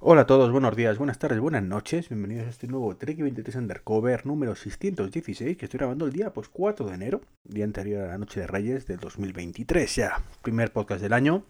Hola 0.00 0.22
a 0.22 0.26
todos, 0.26 0.50
buenos 0.50 0.74
días, 0.76 0.98
buenas 0.98 1.18
tardes, 1.18 1.38
buenas 1.38 1.62
noches. 1.62 2.08
Bienvenidos 2.08 2.46
a 2.46 2.50
este 2.50 2.66
nuevo 2.66 2.96
Trek 2.96 3.16
23 3.16 3.56
Undercover 3.56 4.26
número 4.26 4.54
616 4.56 5.56
que 5.56 5.64
estoy 5.64 5.78
grabando 5.78 6.04
el 6.04 6.12
día 6.12 6.32
pues 6.32 6.48
4 6.48 6.86
de 6.86 6.94
enero, 6.94 7.20
día 7.44 7.64
anterior 7.64 8.02
a 8.02 8.08
la 8.08 8.18
noche 8.18 8.40
de 8.40 8.46
Reyes 8.46 8.86
del 8.86 8.98
2023 8.98 9.94
ya. 9.94 10.22
Primer 10.42 10.72
podcast 10.72 11.00
del 11.00 11.12
año. 11.12 11.44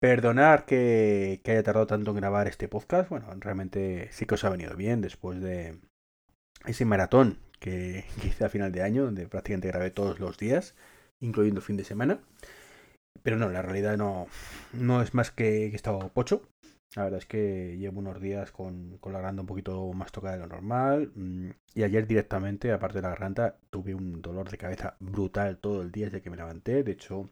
Perdonar 0.00 0.64
que, 0.64 1.40
haya 1.44 1.62
tardado 1.62 1.86
tanto 1.86 2.10
en 2.10 2.16
grabar 2.16 2.48
este 2.48 2.66
podcast. 2.66 3.10
Bueno, 3.10 3.26
realmente 3.38 4.08
sí 4.10 4.24
que 4.26 4.34
os 4.34 4.44
ha 4.44 4.50
venido 4.50 4.74
bien 4.74 5.00
después 5.02 5.40
de 5.40 5.78
ese 6.66 6.86
maratón 6.86 7.38
que, 7.60 8.04
que 8.20 8.28
hice 8.28 8.46
a 8.46 8.48
final 8.48 8.72
de 8.72 8.82
año, 8.82 9.04
donde 9.04 9.28
prácticamente 9.28 9.68
grabé 9.68 9.90
todos 9.90 10.18
los 10.18 10.38
días, 10.38 10.74
incluyendo 11.20 11.60
fin 11.60 11.76
de 11.76 11.84
semana. 11.84 12.20
Pero 13.22 13.36
no, 13.36 13.50
la 13.50 13.62
realidad 13.62 13.96
no, 13.96 14.26
no 14.72 15.02
es 15.02 15.14
más 15.14 15.30
que, 15.30 15.44
que 15.44 15.72
he 15.72 15.76
estado 15.76 16.08
pocho. 16.08 16.42
La 16.96 17.04
verdad 17.04 17.18
es 17.18 17.26
que 17.26 17.76
llevo 17.78 17.98
unos 18.00 18.20
días 18.20 18.52
con, 18.52 18.98
con 18.98 19.12
la 19.12 19.18
garganta 19.18 19.42
un 19.42 19.46
poquito 19.46 19.92
más 19.92 20.12
tocada 20.12 20.34
de 20.34 20.40
lo 20.40 20.46
normal. 20.46 21.10
mm, 21.14 21.50
Y 21.74 21.82
ayer 21.82 22.06
directamente, 22.06 22.70
aparte 22.72 22.98
de 22.98 23.02
la 23.02 23.08
garganta, 23.10 23.56
tuve 23.70 23.94
un 23.94 24.22
dolor 24.22 24.48
de 24.50 24.58
cabeza 24.58 24.96
brutal 25.00 25.58
todo 25.58 25.82
el 25.82 25.90
día 25.92 26.06
desde 26.06 26.22
que 26.22 26.30
me 26.30 26.36
levanté. 26.36 26.82
De 26.84 26.92
hecho, 26.92 27.30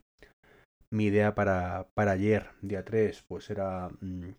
mi 0.91 1.07
idea 1.07 1.35
para, 1.35 1.89
para 1.95 2.13
ayer, 2.13 2.51
día 2.63 2.85
3, 2.85 3.25
pues 3.29 3.51
era 3.51 3.91
mm, 4.01 4.31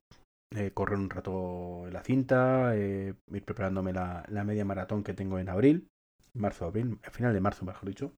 eh, 0.58 0.72
correr 0.74 1.00
un 1.00 1.10
rato 1.10 1.88
en 1.88 1.94
la 1.94 2.04
cinta, 2.04 2.76
eh, 2.76 3.16
ir 3.32 3.46
preparándome 3.46 3.94
la, 3.94 4.26
la 4.30 4.44
media 4.46 4.66
maratón 4.66 5.04
que 5.04 5.14
tengo 5.16 5.40
en 5.40 5.50
abril, 5.50 5.88
marzo, 6.34 6.66
abril, 6.66 7.00
a 7.06 7.12
final 7.12 7.34
de 7.34 7.42
marzo, 7.42 7.66
mejor 7.66 7.90
dicho. 7.90 8.14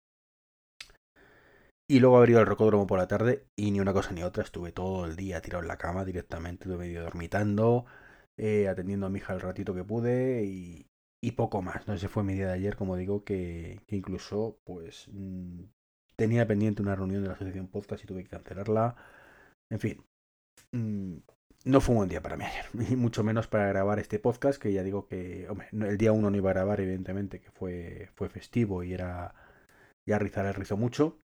Y 1.88 2.00
luego 2.00 2.18
haber 2.18 2.32
ido 2.32 2.40
al 2.40 2.48
rocódromo 2.48 2.88
por 2.88 2.98
la 2.98 3.08
tarde 3.08 3.48
y 3.56 3.70
ni 3.70 3.80
una 3.80 3.94
cosa 3.94 4.12
ni 4.12 4.24
otra. 4.24 4.44
Estuve 4.44 4.72
todo 4.72 5.06
el 5.06 5.16
día 5.16 5.42
tirado 5.42 5.62
en 5.62 5.68
la 5.68 5.78
cama 5.78 6.04
directamente, 6.04 6.68
medio 6.68 7.04
dormitando, 7.04 7.86
eh, 8.38 8.68
atendiendo 8.68 9.06
a 9.06 9.10
mi 9.10 9.20
hija 9.20 9.34
el 9.34 9.42
ratito 9.42 9.76
que 9.76 9.84
pude 9.84 10.44
y, 10.46 10.88
poco 11.36 11.62
más. 11.62 11.88
No 11.88 11.94
ese 11.96 12.08
fue 12.08 12.24
mi 12.24 12.34
día 12.34 12.48
de 12.48 12.54
ayer, 12.54 12.76
como 12.76 12.96
digo, 12.96 13.24
que, 13.24 13.82
incluso 13.90 14.60
pues 14.64 15.08
mm, 15.12 15.64
tenía 16.16 16.48
pendiente 16.48 16.82
una 16.82 16.96
reunión 16.96 17.22
de 17.24 17.30
la 17.30 17.34
asociación 17.36 17.68
podcast 17.68 18.04
y 18.04 18.08
tuve 18.08 18.24
que 18.24 18.30
cancelarla. 18.30 18.96
En 19.72 19.80
fin, 19.80 20.06
mm, 20.72 21.18
no 21.66 21.82
fue 21.82 21.94
un 21.94 21.98
buen 22.00 22.10
día 22.10 22.22
para 22.22 22.38
mí 22.38 22.46
ayer, 22.46 22.66
y 22.92 22.96
mucho 22.96 23.24
menos 23.24 23.48
para 23.48 23.68
grabar 23.68 24.00
este 24.00 24.20
podcast, 24.20 24.62
que 24.62 24.74
ya 24.74 24.84
digo 24.84 25.08
que, 25.08 25.48
hombre, 25.50 25.68
el 25.72 25.98
día 25.98 26.12
uno 26.14 26.30
no 26.32 26.38
iba 26.38 26.52
a 26.52 26.54
grabar, 26.54 26.80
evidentemente, 26.82 27.40
que 27.42 27.52
fue, 27.52 28.10
fue 28.16 28.30
festivo 28.30 28.84
y 28.84 28.94
era 28.94 29.34
ya 30.08 30.20
rizar 30.20 30.46
el 30.46 30.54
rizo 30.54 30.78
mucho. 30.78 31.20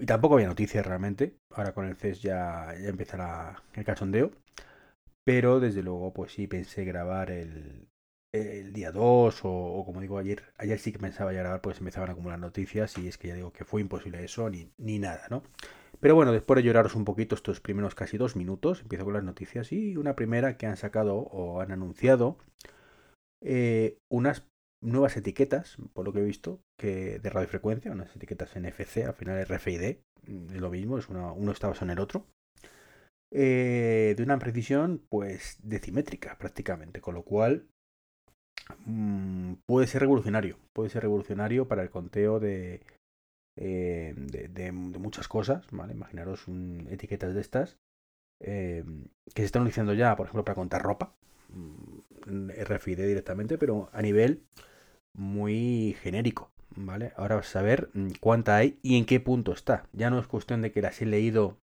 Y 0.00 0.06
tampoco 0.06 0.34
había 0.34 0.48
noticias 0.48 0.84
realmente. 0.86 1.38
Ahora 1.50 1.72
con 1.72 1.86
el 1.86 1.96
CES 1.96 2.22
ya, 2.22 2.74
ya 2.80 2.88
empezará 2.88 3.62
el 3.74 3.84
cachondeo. 3.84 4.30
Pero 5.24 5.60
desde 5.60 5.82
luego, 5.82 6.12
pues 6.12 6.32
sí 6.32 6.46
pensé 6.46 6.84
grabar 6.84 7.30
el, 7.30 7.88
el 8.32 8.72
día 8.72 8.92
2 8.92 9.40
o, 9.44 9.82
como 9.84 10.00
digo 10.00 10.18
ayer. 10.18 10.42
Ayer 10.56 10.78
sí 10.78 10.92
que 10.92 10.98
pensaba 10.98 11.32
ya 11.32 11.40
grabar, 11.40 11.60
pues 11.60 11.78
empezaban 11.78 12.10
a 12.10 12.12
acumular 12.12 12.38
noticias 12.38 12.96
y 12.98 13.08
es 13.08 13.18
que 13.18 13.28
ya 13.28 13.34
digo 13.34 13.52
que 13.52 13.64
fue 13.64 13.80
imposible 13.80 14.22
eso 14.24 14.48
ni, 14.50 14.70
ni 14.78 14.98
nada, 14.98 15.26
¿no? 15.30 15.42
Pero 16.00 16.14
bueno, 16.14 16.32
después 16.32 16.56
de 16.56 16.62
lloraros 16.62 16.94
un 16.94 17.04
poquito 17.04 17.34
estos 17.34 17.60
primeros 17.60 17.94
casi 17.94 18.18
dos 18.18 18.36
minutos, 18.36 18.82
empiezo 18.82 19.04
con 19.04 19.14
las 19.14 19.24
noticias 19.24 19.72
y 19.72 19.96
una 19.96 20.14
primera 20.14 20.56
que 20.56 20.66
han 20.66 20.76
sacado 20.76 21.16
o 21.16 21.60
han 21.60 21.72
anunciado 21.72 22.38
eh, 23.40 23.98
unas 24.08 24.47
nuevas 24.80 25.16
etiquetas, 25.16 25.76
por 25.92 26.04
lo 26.04 26.12
que 26.12 26.20
he 26.20 26.24
visto, 26.24 26.60
que 26.78 27.18
de 27.18 27.30
radiofrecuencia, 27.30 27.92
unas 27.92 28.14
etiquetas 28.16 28.56
NFC, 28.56 29.04
al 29.04 29.14
final 29.14 29.38
RFID, 29.38 29.98
mm, 30.26 30.50
es 30.54 30.60
lo 30.60 30.70
mismo, 30.70 30.98
es 30.98 31.08
una, 31.08 31.32
uno 31.32 31.52
está 31.52 31.68
basado 31.68 31.86
en 31.86 31.92
el 31.98 32.00
otro, 32.00 32.26
eh, 33.30 34.14
de 34.16 34.22
una 34.22 34.38
precisión 34.38 35.02
pues 35.08 35.58
decimétrica 35.62 36.36
prácticamente, 36.38 37.00
con 37.00 37.14
lo 37.14 37.22
cual 37.22 37.66
mm, 38.86 39.54
puede 39.66 39.86
ser 39.86 40.00
revolucionario, 40.02 40.58
puede 40.72 40.90
ser 40.90 41.02
revolucionario 41.02 41.68
para 41.68 41.82
el 41.82 41.90
conteo 41.90 42.40
de, 42.40 42.82
eh, 43.56 44.14
de, 44.16 44.72
muchas 44.72 45.28
cosas, 45.28 45.66
¿vale? 45.72 45.94
Imaginaros 45.94 46.48
un- 46.48 46.88
etiquetas 46.90 47.34
de 47.34 47.40
estas 47.42 47.78
eh, 48.40 48.84
que 49.34 49.42
se 49.42 49.46
están 49.46 49.62
utilizando 49.62 49.94
ya, 49.94 50.16
por 50.16 50.26
ejemplo, 50.26 50.44
para 50.44 50.56
contar 50.56 50.82
ropa, 50.82 51.14
mm, 51.50 51.97
RFID 52.28 52.98
directamente, 53.06 53.58
pero 53.58 53.90
a 53.92 54.02
nivel 54.02 54.44
muy 55.16 55.96
genérico, 56.00 56.50
¿vale? 56.76 57.12
Ahora 57.16 57.36
vas 57.36 57.48
a 57.48 57.52
saber 57.52 57.90
mm, 57.94 58.10
cuánta 58.20 58.56
hay 58.56 58.78
y 58.82 58.96
en 58.98 59.06
qué 59.06 59.20
punto 59.20 59.52
está. 59.52 59.84
Ya 59.92 60.10
no 60.10 60.18
es 60.18 60.26
cuestión 60.26 60.62
de 60.62 60.72
que 60.72 60.82
las 60.82 61.00
he 61.02 61.06
leído 61.06 61.58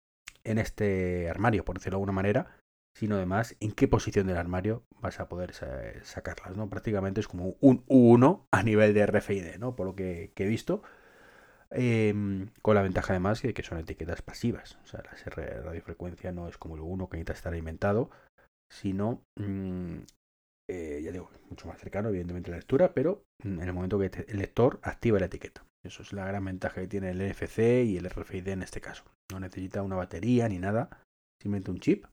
en 0.45 0.59
este 0.59 1.29
armario, 1.29 1.65
por 1.65 1.77
decirlo 1.77 1.97
de 1.97 2.01
alguna 2.03 2.13
manera, 2.13 2.57
sino 2.97 3.17
además 3.17 3.57
en 3.61 3.73
qué 3.73 3.89
posición 3.89 4.27
del 4.27 4.37
armario 4.37 4.83
vas 5.01 5.21
a 5.21 5.29
poder 5.29 5.53
sa- 5.53 5.93
sacarlas, 6.03 6.57
¿no? 6.57 6.69
Prácticamente 6.69 7.21
es 7.21 7.29
como 7.29 7.57
un 7.61 7.85
U1 7.89 8.47
a 8.51 8.63
nivel 8.63 8.95
de 8.95 9.01
RFID, 9.01 9.59
¿no? 9.59 9.77
Por 9.77 9.87
lo 9.87 9.95
que, 9.95 10.33
he 10.35 10.45
visto. 10.47 10.83
Em, 11.73 12.49
con 12.63 12.75
la 12.75 12.83
ventaja 12.83 13.13
además 13.13 13.43
de 13.43 13.55
que 13.55 13.63
son 13.63 13.79
etiquetas 13.79 14.23
pasivas. 14.23 14.77
O 14.83 14.87
sea, 14.87 15.03
la 15.05 15.63
radiofrecuencia 15.63 16.33
no 16.33 16.49
es 16.49 16.59
como 16.59 16.75
el 16.75 16.81
1 16.81 17.09
que 17.09 17.17
necesita 17.17 17.33
estar 17.35 17.53
alimentado, 17.53 18.11
sino, 18.69 19.23
mm, 19.37 19.99
eh, 20.71 21.03
ya 21.03 21.11
digo, 21.13 21.31
mucho 21.49 21.67
más 21.69 21.79
cercano, 21.79 22.09
evidentemente, 22.09 22.51
la 22.51 22.57
lectura, 22.59 22.95
pero 22.95 23.25
en 23.43 23.61
el 23.61 23.73
momento 23.73 23.99
que 23.99 24.11
te- 24.11 24.31
el 24.31 24.39
lector 24.39 24.79
activa 24.83 25.19
la 25.19 25.27
etiqueta. 25.27 25.65
Eso 25.83 26.03
es 26.03 26.13
la 26.13 26.27
gran 26.27 26.45
ventaja 26.45 26.81
que 26.81 26.87
tiene 26.89 27.11
el 27.11 27.21
NFC 27.21 27.85
y 27.85 27.97
el 27.97 28.07
RFID 28.07 28.49
en 28.49 28.63
este 28.63 28.81
caso. 28.81 29.05
No 29.33 29.41
necesita 29.41 29.83
una 29.83 29.97
batería 29.97 30.49
ni 30.49 30.59
nada, 30.59 30.91
simplemente 31.41 31.71
un 31.71 31.81
chip 31.81 32.05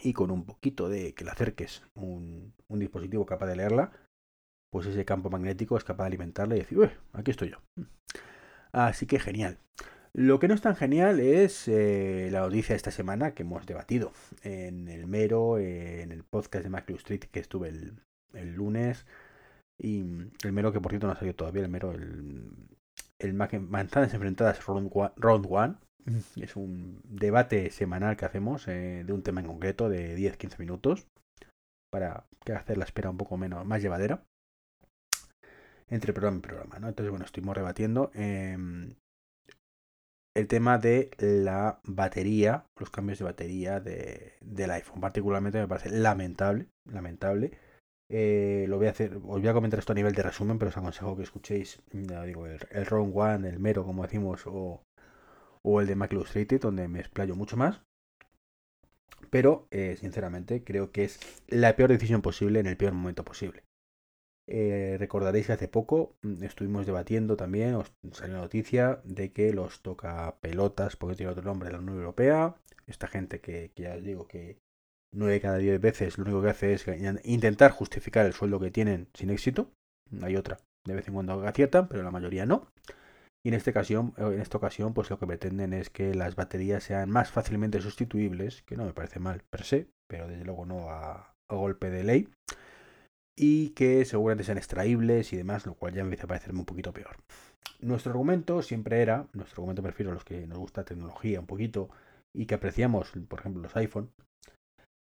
y 0.00 0.12
con 0.12 0.30
un 0.30 0.44
poquito 0.44 0.88
de 0.88 1.14
que 1.14 1.24
le 1.24 1.30
acerques 1.30 1.82
un, 1.94 2.54
dispositivo 2.68 3.26
capaz 3.26 3.46
de 3.46 3.56
leerla, 3.56 3.90
pues 4.70 4.86
ese 4.86 5.04
campo 5.04 5.30
magnético 5.30 5.76
es 5.76 5.84
capaz 5.84 6.04
de 6.04 6.08
alimentarla 6.08 6.54
y 6.56 6.60
decir, 6.60 6.78
"Ué, 6.78 6.90
aquí 7.12 7.30
estoy 7.30 7.50
yo. 7.50 7.58
Así 8.72 9.06
que 9.06 9.18
genial. 9.18 9.58
Lo 10.14 10.38
que 10.38 10.48
no 10.48 10.54
es 10.54 10.60
tan 10.60 10.74
genial 10.76 11.20
es 11.20 11.68
eh, 11.68 12.28
la 12.32 12.40
noticia 12.40 12.72
de 12.72 12.76
esta 12.78 12.90
semana 12.90 13.32
que 13.32 13.42
hemos 13.42 13.66
debatido 13.66 14.12
en 14.42 14.88
el 14.88 15.06
Mero, 15.06 15.58
eh, 15.58 16.02
en 16.02 16.12
el 16.12 16.24
podcast 16.24 16.64
de 16.64 16.70
MacLeod 16.70 16.98
Street 16.98 17.24
que 17.30 17.40
estuve 17.40 17.68
el, 17.68 18.02
el 18.32 18.54
lunes. 18.54 19.06
Y 19.78 20.02
mm, 20.02 20.30
el 20.44 20.52
Mero, 20.52 20.72
que 20.72 20.80
por 20.80 20.90
cierto 20.92 21.06
no 21.06 21.12
ha 21.12 21.16
salido 21.16 21.36
todavía, 21.36 21.62
el 21.62 21.68
Mero, 21.68 21.92
el, 21.92 22.50
el 23.20 23.34
Mac- 23.34 23.60
Manzanas 23.60 24.12
Enfrentadas 24.14 24.64
Round 24.66 24.90
One. 24.92 25.12
Round 25.16 25.46
One. 25.48 25.74
Es 26.40 26.56
un 26.56 27.00
debate 27.04 27.70
semanal 27.70 28.16
que 28.16 28.24
hacemos 28.24 28.66
eh, 28.66 29.04
de 29.06 29.12
un 29.12 29.22
tema 29.22 29.40
en 29.42 29.46
concreto 29.46 29.90
de 29.90 30.16
10-15 30.16 30.58
minutos 30.58 31.06
para 31.92 32.24
que 32.44 32.52
hacer 32.52 32.78
la 32.78 32.84
espera 32.84 33.10
un 33.10 33.18
poco 33.18 33.36
menos, 33.36 33.64
más 33.66 33.82
llevadera 33.82 34.22
entre 35.88 36.12
programa 36.12 36.38
y 36.38 36.40
programa, 36.40 36.78
¿no? 36.78 36.88
Entonces, 36.88 37.10
bueno, 37.10 37.24
estuvimos 37.24 37.56
rebatiendo 37.56 38.10
em, 38.14 38.94
el 40.38 40.46
tema 40.46 40.78
de 40.78 41.10
la 41.18 41.80
batería, 41.84 42.64
los 42.78 42.90
cambios 42.90 43.18
de 43.18 43.24
batería 43.24 43.80
de, 43.80 44.34
del 44.40 44.70
iPhone. 44.70 45.00
Particularmente 45.00 45.58
me 45.58 45.66
parece 45.66 45.90
lamentable, 45.90 46.68
lamentable. 46.84 47.58
Eh, 48.08 48.64
lo 48.68 48.78
voy 48.78 48.86
a 48.86 48.90
hacer, 48.90 49.16
os 49.16 49.22
voy 49.22 49.48
a 49.48 49.52
comentar 49.52 49.80
esto 49.80 49.92
a 49.92 49.96
nivel 49.96 50.14
de 50.14 50.22
resumen, 50.22 50.58
pero 50.58 50.70
os 50.70 50.76
aconsejo 50.76 51.16
que 51.16 51.24
escuchéis, 51.24 51.82
ya 51.92 52.22
digo, 52.22 52.46
el, 52.46 52.60
el 52.70 52.86
Round 52.86 53.12
One, 53.14 53.48
el 53.48 53.58
Mero, 53.58 53.84
como 53.84 54.04
decimos, 54.04 54.46
o, 54.46 54.82
o 55.62 55.80
el 55.80 55.88
de 55.88 55.96
Mac 55.96 56.12
Illustrated, 56.12 56.60
donde 56.60 56.86
me 56.86 57.00
explayo 57.00 57.34
mucho 57.34 57.56
más. 57.56 57.82
Pero, 59.30 59.66
eh, 59.72 59.96
sinceramente, 59.98 60.62
creo 60.62 60.92
que 60.92 61.04
es 61.04 61.18
la 61.48 61.74
peor 61.74 61.90
decisión 61.90 62.22
posible 62.22 62.60
en 62.60 62.66
el 62.66 62.76
peor 62.76 62.92
momento 62.92 63.24
posible. 63.24 63.64
Eh, 64.50 64.96
recordaréis 64.98 65.46
que 65.46 65.52
hace 65.52 65.68
poco 65.68 66.16
mm, 66.22 66.42
estuvimos 66.42 66.86
debatiendo 66.86 67.36
también, 67.36 67.74
os 67.74 67.92
salió 68.12 68.36
la 68.36 68.42
noticia 68.42 69.00
de 69.04 69.30
que 69.30 69.52
los 69.52 69.82
toca 69.82 70.36
pelotas, 70.40 70.96
porque 70.96 71.16
tiene 71.16 71.32
otro 71.32 71.44
nombre, 71.44 71.70
la 71.70 71.78
Unión 71.78 71.98
Europea. 71.98 72.56
Esta 72.86 73.08
gente 73.08 73.40
que, 73.40 73.70
que 73.74 73.82
ya 73.82 73.94
os 73.96 74.02
digo 74.02 74.26
que 74.26 74.56
9 75.12 75.34
de 75.34 75.40
cada 75.42 75.58
10 75.58 75.80
veces 75.82 76.16
lo 76.16 76.24
único 76.24 76.40
que 76.40 76.48
hace 76.48 76.72
es 76.72 76.86
intentar 77.24 77.72
justificar 77.72 78.24
el 78.24 78.32
sueldo 78.32 78.58
que 78.58 78.70
tienen 78.70 79.08
sin 79.12 79.28
éxito. 79.28 79.70
Hay 80.22 80.36
otra, 80.36 80.58
de 80.86 80.94
vez 80.94 81.06
en 81.08 81.14
cuando 81.14 81.46
aciertan, 81.46 81.86
pero 81.86 82.02
la 82.02 82.10
mayoría 82.10 82.46
no. 82.46 82.68
Y 83.44 83.50
en 83.50 83.54
esta 83.54 83.70
ocasión, 83.70 84.14
en 84.16 84.40
esta 84.40 84.56
ocasión, 84.56 84.94
pues 84.94 85.10
lo 85.10 85.18
que 85.18 85.26
pretenden 85.26 85.74
es 85.74 85.90
que 85.90 86.14
las 86.14 86.36
baterías 86.36 86.84
sean 86.84 87.10
más 87.10 87.30
fácilmente 87.30 87.82
sustituibles, 87.82 88.62
que 88.62 88.78
no 88.78 88.86
me 88.86 88.94
parece 88.94 89.20
mal 89.20 89.42
per 89.50 89.64
se, 89.64 89.88
pero 90.08 90.26
desde 90.26 90.46
luego 90.46 90.64
no 90.64 90.88
a 90.88 91.34
golpe 91.50 91.90
de 91.90 92.04
ley 92.04 92.28
y 93.40 93.70
que 93.70 94.04
seguramente 94.04 94.42
sean 94.42 94.58
extraíbles 94.58 95.32
y 95.32 95.36
demás, 95.36 95.64
lo 95.64 95.74
cual 95.74 95.94
ya 95.94 96.00
empieza 96.00 96.24
a 96.24 96.28
parecerme 96.28 96.58
un 96.58 96.66
poquito 96.66 96.92
peor. 96.92 97.16
Nuestro 97.80 98.10
argumento 98.10 98.62
siempre 98.62 99.00
era, 99.00 99.28
nuestro 99.32 99.62
argumento 99.62 99.80
me 99.82 99.90
refiero 99.90 100.10
a 100.10 100.14
los 100.14 100.24
que 100.24 100.46
nos 100.48 100.58
gusta 100.58 100.84
tecnología 100.84 101.38
un 101.38 101.46
poquito 101.46 101.88
y 102.36 102.46
que 102.46 102.56
apreciamos, 102.56 103.12
por 103.28 103.38
ejemplo, 103.38 103.62
los 103.62 103.76
iPhone, 103.76 104.10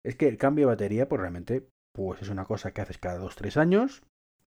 es 0.06 0.18
que 0.18 0.28
el 0.28 0.38
cambio 0.38 0.68
de 0.68 0.74
batería, 0.74 1.08
pues 1.08 1.22
realmente, 1.22 1.66
pues 1.94 2.22
es 2.22 2.30
una 2.30 2.44
cosa 2.44 2.72
que 2.72 2.82
haces 2.82 2.98
cada 2.98 3.20
2-3 3.20 3.56
años, 3.56 4.04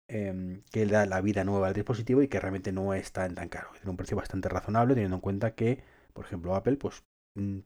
eh, 0.10 0.62
que 0.72 0.86
da 0.86 1.06
la 1.06 1.22
vida 1.22 1.45
nueva 1.45 1.68
al 1.68 1.74
dispositivo 1.74 2.22
y 2.22 2.28
que 2.28 2.42
realmente 2.42 2.74
no 2.74 2.94
es 2.94 3.13
tan, 3.13 3.36
tan 3.36 3.48
caro. 3.48 3.69
Tiene 3.74 3.89
un 3.89 3.98
precio 3.98 4.18
bastante 4.18 4.50
razonable, 4.50 4.95
teniendo 4.95 5.16
en 5.16 5.22
cuenta 5.22 5.56
que, 5.56 5.81
por 6.13 6.25
ejemplo, 6.25 6.56
Apple, 6.56 6.75
pues 6.75 7.04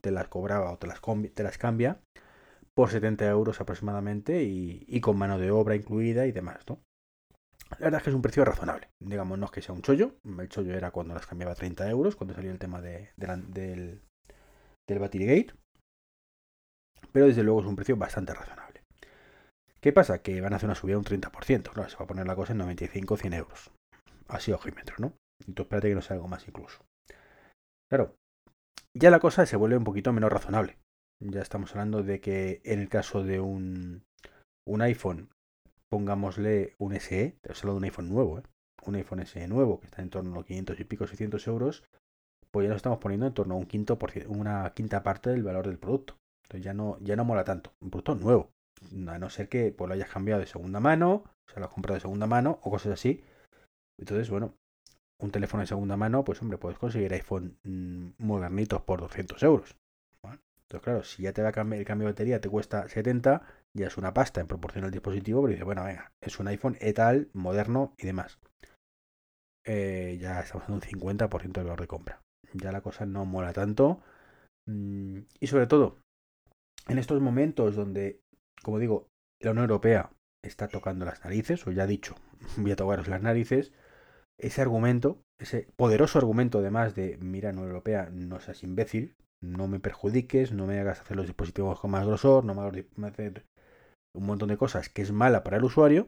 te 0.01 0.11
las 0.11 0.27
cobraba 0.27 0.71
o 0.71 0.77
te 0.77 0.85
las, 0.85 1.01
te 1.33 1.43
las 1.43 1.57
cambia 1.57 1.99
por 2.75 2.89
70 2.89 3.27
euros 3.27 3.59
aproximadamente 3.61 4.43
y, 4.43 5.01
con 5.01 5.17
mano 5.17 5.37
de 5.37 5.51
obra 5.51 5.75
incluida 5.75 6.25
y 6.25 6.31
demás, 6.31 6.59
¿no? 6.67 6.79
La 7.71 7.85
verdad 7.85 7.99
es 7.99 8.03
que 8.03 8.09
es 8.09 8.15
un 8.15 8.21
precio 8.21 8.43
razonable. 8.43 8.89
Digamos, 8.99 9.39
no 9.39 9.45
es 9.45 9.51
que 9.51 9.61
sea 9.61 9.73
un 9.73 9.81
chollo. 9.81 10.15
El 10.25 10.49
chollo 10.49 10.73
era 10.73 10.91
cuando 10.91 11.13
las 11.13 11.25
cambiaba 11.25 11.55
30 11.55 11.89
euros, 11.89 12.15
cuando 12.17 12.33
salió 12.33 12.51
el 12.51 12.59
tema 12.59 12.81
de, 12.81 13.11
del, 13.15 14.01
del 14.87 14.99
Battery 14.99 15.25
Gate. 15.25 15.53
Pero 17.13 17.27
desde 17.27 17.43
luego 17.43 17.61
es 17.61 17.67
un 17.67 17.77
precio 17.77 17.95
bastante 17.95 18.33
razonable. 18.33 18.83
¿Qué 19.79 19.93
pasa? 19.93 20.21
Que 20.21 20.41
van 20.41 20.53
a 20.53 20.57
hacer 20.57 20.67
una 20.67 20.75
subida 20.75 20.97
un 20.97 21.05
30%. 21.05 21.71
Claro, 21.71 21.89
se 21.89 21.97
va 21.97 22.03
a 22.03 22.07
poner 22.07 22.27
la 22.27 22.35
cosa 22.35 22.51
en 22.51 22.59
95 22.59 23.17
100 23.17 23.33
euros. 23.33 23.71
Así 24.27 24.51
ojímetro, 24.51 24.95
¿no? 24.99 25.13
Entonces 25.39 25.65
espérate 25.65 25.89
que 25.89 25.95
no 25.95 26.01
sea 26.01 26.15
algo 26.15 26.27
más 26.27 26.47
incluso. 26.47 26.83
Claro, 27.89 28.15
ya 28.93 29.09
la 29.09 29.19
cosa 29.19 29.45
se 29.45 29.55
vuelve 29.55 29.77
un 29.77 29.83
poquito 29.83 30.13
menos 30.13 30.31
razonable. 30.31 30.77
Ya 31.23 31.41
estamos 31.41 31.71
hablando 31.71 32.01
de 32.01 32.19
que 32.19 32.61
en 32.63 32.79
el 32.79 32.89
caso 32.89 33.23
de 33.23 33.39
un, 33.39 34.03
un 34.65 34.81
iPhone, 34.81 35.29
pongámosle 35.87 36.73
un 36.79 36.93
SE, 36.95 37.37
te 37.41 37.51
hablo 37.51 37.73
de 37.73 37.77
un 37.77 37.83
iPhone 37.83 38.09
nuevo, 38.09 38.39
¿eh? 38.39 38.43
un 38.87 38.95
iPhone 38.95 39.23
SE 39.27 39.47
nuevo 39.47 39.79
que 39.79 39.85
está 39.85 40.01
en 40.01 40.09
torno 40.09 40.31
a 40.31 40.35
los 40.37 40.45
500 40.45 40.79
y 40.79 40.83
pico, 40.83 41.05
600 41.05 41.45
euros, 41.45 41.83
pues 42.49 42.65
ya 42.65 42.71
lo 42.71 42.75
estamos 42.75 42.97
poniendo 42.97 43.27
en 43.27 43.35
torno 43.35 43.53
a 43.53 43.57
un 43.57 43.67
quinto 43.67 43.99
por 43.99 44.11
una 44.29 44.73
quinta 44.73 45.03
parte 45.03 45.29
del 45.29 45.43
valor 45.43 45.67
del 45.67 45.77
producto. 45.77 46.17
Entonces 46.45 46.65
ya 46.65 46.73
no, 46.73 46.97
ya 47.01 47.15
no 47.15 47.23
mola 47.23 47.43
tanto. 47.43 47.71
Un 47.81 47.91
producto 47.91 48.15
nuevo. 48.15 48.49
A 49.07 49.19
no 49.19 49.29
ser 49.29 49.47
que 49.47 49.71
pues, 49.71 49.87
lo 49.87 49.93
hayas 49.93 50.09
cambiado 50.09 50.41
de 50.41 50.47
segunda 50.47 50.79
mano, 50.79 51.23
o 51.47 51.51
sea, 51.51 51.59
lo 51.59 51.65
has 51.65 51.73
comprado 51.73 51.95
de 51.95 52.01
segunda 52.01 52.25
mano 52.25 52.59
o 52.63 52.71
cosas 52.71 52.93
así. 52.93 53.23
Entonces, 53.99 54.31
bueno, 54.31 54.55
un 55.19 55.29
teléfono 55.29 55.61
de 55.61 55.67
segunda 55.67 55.97
mano, 55.97 56.23
pues 56.23 56.41
hombre, 56.41 56.57
puedes 56.57 56.79
conseguir 56.79 57.13
iPhone 57.13 57.59
mm, 57.63 58.09
modernitos 58.17 58.81
por 58.81 59.01
200 59.01 59.43
euros. 59.43 59.75
Entonces, 60.71 60.85
claro, 60.85 61.03
si 61.03 61.23
ya 61.23 61.33
te 61.33 61.41
va 61.41 61.49
a 61.49 61.51
cambiar 61.51 61.81
el 61.81 61.85
cambio 61.85 62.07
de 62.07 62.13
batería, 62.13 62.39
te 62.39 62.47
cuesta 62.47 62.87
70, 62.87 63.41
ya 63.73 63.87
es 63.87 63.97
una 63.97 64.13
pasta 64.13 64.39
en 64.39 64.47
proporción 64.47 64.85
al 64.85 64.91
dispositivo, 64.91 65.41
pero 65.41 65.51
dice, 65.51 65.65
bueno, 65.65 65.83
venga, 65.83 66.13
es 66.21 66.39
un 66.39 66.47
iPhone 66.47 66.77
e-tal, 66.79 67.29
moderno 67.33 67.93
y 67.97 68.05
demás. 68.05 68.39
Eh, 69.65 70.17
ya 70.21 70.39
estamos 70.39 70.69
en 70.69 70.75
un 70.75 70.81
50% 70.81 71.59
de 71.59 71.63
valor 71.63 71.81
de 71.81 71.87
compra. 71.87 72.21
Ya 72.53 72.71
la 72.71 72.79
cosa 72.79 73.05
no 73.05 73.25
mola 73.25 73.51
tanto. 73.51 74.01
Mm, 74.65 75.19
y 75.41 75.47
sobre 75.47 75.67
todo, 75.67 75.97
en 76.87 76.99
estos 76.99 77.19
momentos 77.19 77.75
donde, 77.75 78.21
como 78.63 78.79
digo, 78.79 79.09
la 79.41 79.51
Unión 79.51 79.65
Europea 79.65 80.13
está 80.41 80.69
tocando 80.69 81.03
las 81.03 81.21
narices, 81.25 81.67
o 81.67 81.71
ya 81.71 81.83
ha 81.83 81.87
dicho, 81.87 82.15
voy 82.55 82.71
a 82.71 82.77
tocaros 82.77 83.09
las 83.09 83.21
narices, 83.21 83.73
ese 84.37 84.61
argumento, 84.61 85.21
ese 85.37 85.67
poderoso 85.75 86.17
argumento 86.17 86.59
además 86.59 86.95
de, 86.95 87.17
mira, 87.17 87.51
no 87.51 87.65
Europea, 87.65 88.09
no 88.09 88.39
seas 88.39 88.63
imbécil, 88.63 89.17
no 89.43 89.67
me 89.67 89.79
perjudiques, 89.79 90.51
no 90.51 90.67
me 90.67 90.79
hagas 90.79 91.01
hacer 91.01 91.17
los 91.17 91.25
dispositivos 91.25 91.79
con 91.79 91.91
más 91.91 92.05
grosor, 92.05 92.45
no 92.45 92.53
me 92.53 92.61
hagas 92.61 92.85
hacer 93.03 93.45
un 94.15 94.25
montón 94.25 94.49
de 94.49 94.57
cosas 94.57 94.89
que 94.89 95.01
es 95.01 95.11
mala 95.11 95.43
para 95.43 95.57
el 95.57 95.63
usuario, 95.63 96.07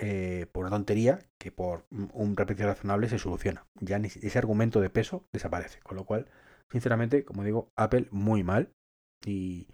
eh, 0.00 0.46
por 0.52 0.64
una 0.64 0.76
tontería 0.76 1.18
que 1.38 1.50
por 1.50 1.84
un 1.90 2.36
precio 2.36 2.66
razonable 2.66 3.08
se 3.08 3.18
soluciona. 3.18 3.66
Ya 3.80 3.96
ese 3.96 4.38
argumento 4.38 4.80
de 4.80 4.90
peso 4.90 5.24
desaparece. 5.32 5.80
Con 5.80 5.96
lo 5.96 6.04
cual, 6.04 6.26
sinceramente, 6.70 7.24
como 7.24 7.42
digo, 7.42 7.70
Apple 7.76 8.06
muy 8.12 8.44
mal 8.44 8.70
y, 9.26 9.66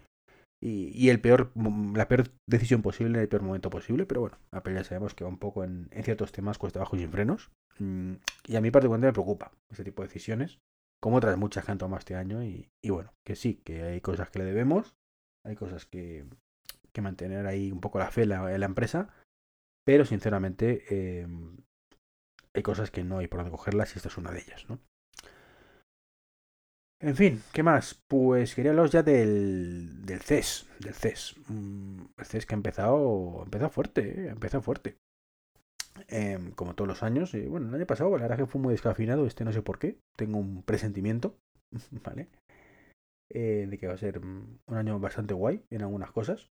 y, 0.63 1.11
el 1.11 1.21
peor, 1.21 1.51
mm, 1.55 1.95
la 1.95 2.09
peor 2.09 2.31
decisión 2.49 2.81
posible 2.81 3.19
en 3.19 3.23
el 3.23 3.29
peor 3.29 3.43
momento 3.43 3.69
posible, 3.69 4.07
pero 4.07 4.23
bueno, 4.23 4.39
Apple 4.51 4.75
ya 4.75 4.85
sabemos 4.85 5.15
que 5.15 5.25
va 5.25 5.31
un 5.31 5.39
poco 5.39 5.63
en, 5.63 5.91
ciertos 6.03 6.33
temas 6.33 6.57
cuesta 6.57 6.79
abajo 6.79 6.97
y 6.97 7.01
sin 7.01 7.11
frenos. 7.11 7.51
Mm, 7.79 8.15
y 8.47 8.57
a 8.57 8.63
mí 8.63 8.71
particularmente 8.71 9.09
me 9.09 9.13
preocupa 9.13 9.53
ese 9.71 9.85
tipo 9.85 10.01
de 10.01 10.09
decisiones, 10.09 10.59
como 11.05 11.19
otras 11.19 11.37
muchas 11.37 11.67
que 11.67 11.71
han 11.71 11.77
tomado 11.77 11.99
este 11.99 12.17
año. 12.17 12.43
Y, 12.43 12.71
bueno, 12.89 13.13
que 13.25 13.37
sí, 13.37 13.57
que 13.57 13.83
hay 13.83 14.01
cosas 14.01 14.31
que 14.31 14.39
le 14.39 14.47
debemos, 14.47 14.97
hay 15.45 15.55
cosas 15.55 15.85
que, 15.85 16.25
que 16.95 17.03
mantener 17.03 17.47
ahí 17.47 17.71
un 17.71 17.83
poco 17.83 17.99
la 17.99 18.11
fe 18.11 18.23
en 18.23 18.31
la, 18.31 18.65
empresa, 18.65 19.15
pero 19.85 20.07
sinceramente 20.07 21.21
em, 21.21 21.59
hay 22.55 22.63
cosas 22.63 22.91
que 22.91 23.05
no 23.05 23.19
hay 23.19 23.29
por 23.29 23.41
dónde 23.41 23.51
cogerlas 23.51 23.95
y 23.95 23.99
esta 23.99 24.09
es 24.09 24.17
una 24.17 24.33
de 24.33 24.39
ellas, 24.39 24.65
¿no? 24.67 24.81
En 27.03 27.17
fin, 27.17 27.43
¿qué 27.53 27.63
más? 27.63 28.03
Pues 28.09 28.55
quería 28.55 28.71
hablaros 28.71 28.93
ya 28.93 29.03
del, 29.03 30.07
del 30.07 30.23
CES. 30.23 30.67
Del 30.79 30.95
CES. 30.95 31.35
Mm, 31.49 32.01
el 32.17 32.25
CES 32.25 32.47
que 32.47 32.55
ha 32.55 32.57
empezado, 32.57 33.41
ha 33.43 33.45
empezado 33.45 33.69
fuerte, 33.69 34.09
¿eh? 34.09 34.29
empezado 34.31 34.63
fuerte. 34.63 34.97
Em, 36.09 36.51
como 36.53 36.75
todos 36.75 36.89
los 36.89 37.03
años. 37.03 37.35
Y 37.35 37.47
bueno, 37.47 37.69
el 37.69 37.75
año 37.75 37.87
pasado 37.87 38.11
la 38.17 38.23
verdad 38.23 38.39
que 38.39 38.47
fue 38.47 38.61
muy 38.61 38.73
descafinado. 38.73 39.27
Este 39.27 39.45
no 39.45 39.53
sé 39.53 39.63
por 39.63 39.79
qué. 39.79 39.99
Tengo 40.17 40.39
un 40.39 40.63
presentimiento, 40.63 41.37
¿vale? 42.05 42.29
Eh, 43.33 43.67
de 43.69 43.79
que 43.79 43.87
va 43.87 43.95
a 43.95 43.99
ser 43.99 44.19
un 44.19 44.61
año 44.69 44.99
bastante 44.99 45.35
guay 45.35 45.65
en 45.71 45.83
algunas 45.83 46.11
cosas. 46.11 46.49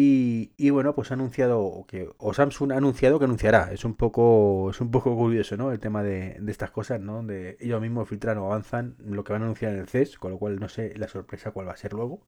Y, 0.00 0.70
bueno, 0.70 0.94
pues 0.94 1.10
ha 1.10 1.14
anunciado 1.14 1.84
que, 1.88 2.08
o 2.18 2.32
Samsung 2.32 2.70
ha 2.70 2.76
anunciado 2.76 3.18
que 3.18 3.24
anunciará. 3.24 3.72
Es 3.72 3.84
un 3.84 3.94
poco, 3.94 4.70
es 4.70 4.80
un 4.80 4.92
poco 4.92 5.16
curioso, 5.16 5.56
¿no? 5.56 5.72
El 5.72 5.80
tema 5.80 6.04
de, 6.04 6.40
estas 6.46 6.70
cosas, 6.70 7.00
¿no? 7.00 7.14
Donde 7.14 7.56
ellos 7.58 7.80
mismos 7.80 8.08
filtran 8.08 8.38
o 8.38 8.46
avanzan 8.46 8.94
lo 9.00 9.24
que 9.24 9.32
van 9.32 9.42
a 9.42 9.46
anunciar 9.46 9.72
en 9.72 9.80
el 9.80 9.88
CES, 9.88 10.16
con 10.18 10.30
lo 10.30 10.38
cual 10.38 10.60
no 10.60 10.68
sé 10.68 10.96
la 10.96 11.08
sorpresa 11.08 11.50
cuál 11.50 11.66
va 11.66 11.72
a 11.72 11.76
ser 11.76 11.94
luego. 11.94 12.20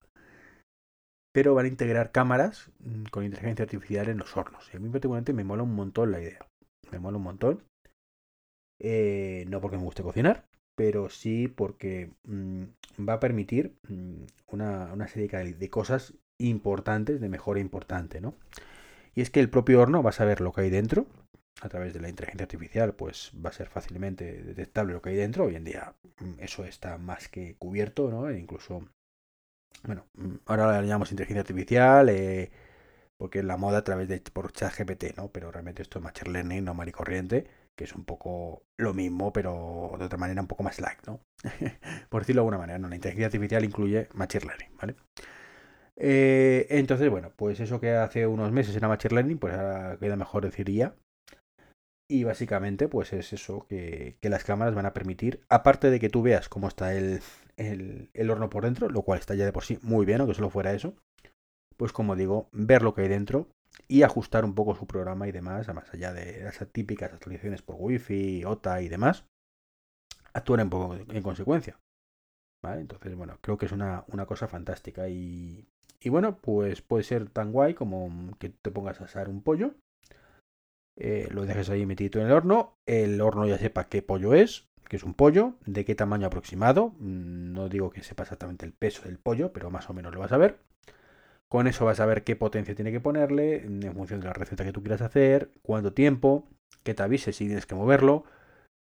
Pero 1.33 1.55
van 1.55 1.67
a 1.67 1.69
integrar 1.69 2.13
cámaras 2.13 2.71
mm, 2.81 3.05
con 3.11 3.25
inteligencia 3.25 3.65
artificial 3.65 4.09
en 4.09 4.19
los 4.19 4.37
hornos. 4.37 4.69
Y 4.73 4.77
a 4.77 4.81
mí 4.81 4.89
particularmente 4.89 5.33
me 5.33 5.45
mola 5.45 5.63
un 5.63 5.75
montón 5.75 6.13
la 6.13 6.21
idea. 6.21 6.47
Me 6.91 6.99
mola 6.99 7.19
un 7.19 7.25
montón. 7.25 7.63
Eh, 8.81 9.45
no 9.49 9.61
porque 9.61 9.77
me 9.77 9.85
guste 9.85 10.03
cocinar, 10.03 10.47
pero 10.75 11.11
sí 11.11 11.49
porque 11.49 12.11
mm, 12.25 12.63
va 13.07 13.15
a 13.15 13.21
permitir 13.21 13.77
mm, 13.89 14.23
una, 14.49 14.93
una, 14.93 15.07
serie 15.07 15.29
de 15.55 15.71
cosas 15.71 16.15
importantes 16.39 17.21
de 17.21 17.29
mejora 17.29 17.61
importante, 17.61 18.21
¿no? 18.23 18.35
Y 19.15 19.21
es 19.21 19.31
que 19.31 19.41
el 19.41 19.51
propio 19.51 19.81
horno 19.81 20.03
va 20.03 20.11
a 20.11 20.15
saber 20.15 20.41
lo 20.41 20.53
que 20.53 20.63
hay 20.63 20.71
dentro, 20.71 21.07
a 21.61 21.69
través 21.69 21.93
de 21.93 22.01
la 22.01 22.09
inteligencia 22.09 22.45
artificial, 22.45 22.95
pues 22.95 23.33
va 23.45 23.51
a 23.51 23.55
ser 23.55 23.69
fácilmente 23.69 24.43
detectable 24.43 24.95
lo 24.95 25.03
que 25.03 25.11
hay 25.11 25.17
dentro. 25.17 25.45
Hoy 25.45 25.57
en 25.57 25.65
día 25.65 25.95
eso 26.39 26.65
está 26.65 26.99
más 26.99 27.29
que 27.29 27.57
cubierto, 27.57 28.11
¿no? 28.11 28.29
E 28.29 28.39
incluso, 28.39 28.89
bueno, 29.85 30.07
mm, 30.15 30.37
ahora 30.47 30.81
le 30.81 30.87
llamamos 30.87 31.11
inteligencia 31.11 31.41
artificial, 31.41 32.09
eh, 32.09 32.51
porque 33.17 33.43
la 33.43 33.57
moda 33.57 33.79
a 33.79 33.85
través 33.85 34.09
de 34.09 34.21
por 34.33 34.53
ChatGPT, 34.53 35.17
¿no? 35.17 35.29
Pero 35.29 35.51
realmente 35.53 35.83
esto 35.83 35.99
es 35.99 36.05
machine 36.05 36.33
learning, 36.33 36.65
no 36.65 36.75
maricorriente, 36.75 37.47
que 37.77 37.85
es 37.85 37.95
un 37.95 38.05
poco 38.05 38.63
lo 38.79 38.95
mismo, 38.95 39.33
pero 39.33 39.93
de 39.99 40.05
otra 40.07 40.19
manera 40.19 40.41
un 40.41 40.49
poco 40.49 40.63
más 40.63 40.81
light, 40.81 41.01
¿no? 41.07 41.21
por 42.11 42.23
decirlo 42.23 42.41
de 42.41 42.45
alguna 42.45 42.59
manera, 42.59 42.79
¿no? 42.79 42.89
La 42.89 42.97
inteligencia 42.97 43.27
artificial 43.27 43.65
incluye 43.65 44.09
machine 44.15 44.47
learning, 44.47 44.77
¿vale? 44.77 44.97
Eh, 46.03 46.67
entonces, 46.71 47.11
bueno, 47.11 47.31
pues 47.37 47.61
eso 47.61 47.79
que 47.79 47.91
hace 47.93 48.27
unos 48.27 48.51
meses 48.53 48.75
era 48.75 48.89
Machine 48.89 49.15
Learning, 49.15 49.39
pues 49.39 49.53
ahora 49.55 49.99
queda 49.99 50.17
mejor 50.17 50.45
decir 50.45 50.71
ya. 50.71 50.95
Y 52.09 52.25
básicamente, 52.25 52.89
pues 52.89 53.13
es 53.13 53.33
eso, 53.35 53.67
que, 53.69 54.17
las 54.23 54.45
cámaras 54.45 54.75
van 54.75 54.87
a 54.87 54.95
permitir, 54.95 55.45
aparte 55.49 55.91
de 55.91 56.01
que 56.01 56.09
tú 56.09 56.23
veas 56.23 56.49
cómo 56.49 56.69
está 56.69 56.95
el, 56.95 57.21
el, 57.61 58.31
horno 58.31 58.51
por 58.51 58.65
dentro, 58.65 58.89
lo 58.89 59.03
cual 59.03 59.19
está 59.19 59.35
ya 59.35 59.45
de 59.45 59.53
por 59.53 59.65
sí 59.65 59.79
muy 59.83 60.07
bien, 60.07 60.21
aunque 60.21 60.35
solo 60.35 60.51
fuera 60.51 60.73
eso, 60.73 60.95
pues 61.77 61.93
como 61.93 62.17
digo, 62.17 62.49
ver 62.53 62.83
lo 62.83 62.95
que 62.95 63.03
hay 63.03 63.09
dentro 63.09 63.49
y 63.89 64.03
ajustar 64.03 64.45
un 64.45 64.55
poco 64.55 64.75
su 64.75 64.87
programa 64.87 65.29
y 65.29 65.33
demás, 65.33 65.73
más 65.75 65.93
allá 65.93 66.13
de 66.13 66.43
las 66.43 66.59
típicas 66.73 67.13
actualizaciones 67.13 67.63
por 67.63 67.77
Wi-Fi, 67.79 68.45
OTA 68.45 68.83
y 68.83 68.89
demás, 68.89 69.25
actuar 70.33 70.63
un 70.63 70.71
poco 70.71 70.95
en 70.95 71.23
consecuencia. 71.23 71.79
Entonces, 72.63 73.15
bueno, 73.15 73.39
creo 73.41 73.57
que 73.57 73.67
es 73.67 73.73
una, 73.73 74.05
una 74.09 74.27
cosa 74.27 74.47
fantástica 74.47 75.09
y, 75.09 75.67
y 76.01 76.09
bueno, 76.11 76.39
pues 76.39 76.83
puede 76.83 77.05
ser 77.05 77.31
tan 77.31 77.53
guay 77.53 77.75
como 77.75 78.37
que 78.39 78.51
te 78.51 78.71
pongas 78.71 79.01
a 79.01 79.05
asar 79.05 79.31
un 79.31 79.43
pollo, 79.43 79.75
eh, 80.97 81.29
lo 81.31 81.47
dejes 81.47 81.71
ahí 81.71 81.87
metido 81.87 82.21
en 82.21 82.27
el 82.27 82.33
horno, 82.33 82.77
el 82.87 83.21
horno 83.23 83.47
ya 83.47 83.57
sepa 83.57 83.89
qué 83.89 84.03
pollo 84.03 84.35
es, 84.35 84.69
que 84.91 84.97
es 84.97 85.05
un 85.05 85.15
pollo, 85.15 85.55
de 85.67 85.85
qué 85.85 85.95
tamaño 85.95 86.27
aproximado, 86.27 86.95
mm, 86.99 87.53
no 87.53 87.69
digo 87.69 87.91
que 87.91 88.03
sepa 88.03 88.25
exactamente 88.25 88.67
el 88.67 88.73
peso 88.73 89.03
del 89.05 89.19
pollo, 89.19 89.53
pero 89.53 89.71
más 89.71 89.89
o 89.89 89.95
menos 89.95 90.13
lo 90.13 90.19
vas 90.21 90.33
a 90.33 90.37
ver. 90.37 90.59
Con 91.49 91.69
eso 91.69 91.85
vas 91.85 92.01
a 92.01 92.07
ver 92.07 92.25
qué 92.25 92.37
potencia 92.37 92.75
tiene 92.75 92.93
que 92.93 93.01
ponerle 93.01 93.65
en 93.65 93.95
función 93.95 94.21
de 94.21 94.27
la 94.27 94.33
receta 94.33 94.65
que 94.65 94.73
tú 94.73 94.83
quieras 94.83 95.03
hacer, 95.03 95.53
cuánto 95.63 95.93
tiempo, 95.93 96.49
que 96.83 96.95
te 96.95 97.05
avise 97.05 97.33
si 97.33 97.47
tienes 97.47 97.67
que 97.67 97.77
moverlo. 97.77 98.25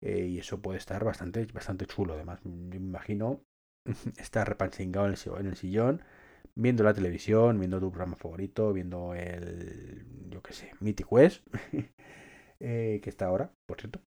Eh, 0.02 0.28
y 0.28 0.40
eso 0.40 0.62
puede 0.62 0.78
estar 0.80 1.04
bastante, 1.04 1.46
bastante 1.48 1.86
chulo. 1.86 2.14
Además, 2.16 2.46
me 2.46 2.78
imagino 2.78 3.44
estar 4.18 4.48
repanchingado 4.48 5.08
en 5.08 5.48
el 5.48 5.58
sillón 5.58 6.04
viendo 6.56 6.84
la 6.84 6.94
televisión, 6.94 7.60
viendo 7.60 7.80
tu 7.80 7.92
programa 7.92 8.16
favorito, 8.18 8.74
viendo 8.74 9.14
el, 9.16 10.06
yo 10.30 10.42
qué 10.44 10.54
sé, 10.54 10.72
Mythic 10.80 11.08
Quest, 11.10 11.46
eh, 12.60 13.00
que 13.04 13.10
está 13.10 13.28
ahora, 13.28 13.54
por 13.68 13.80
cierto. 13.80 14.02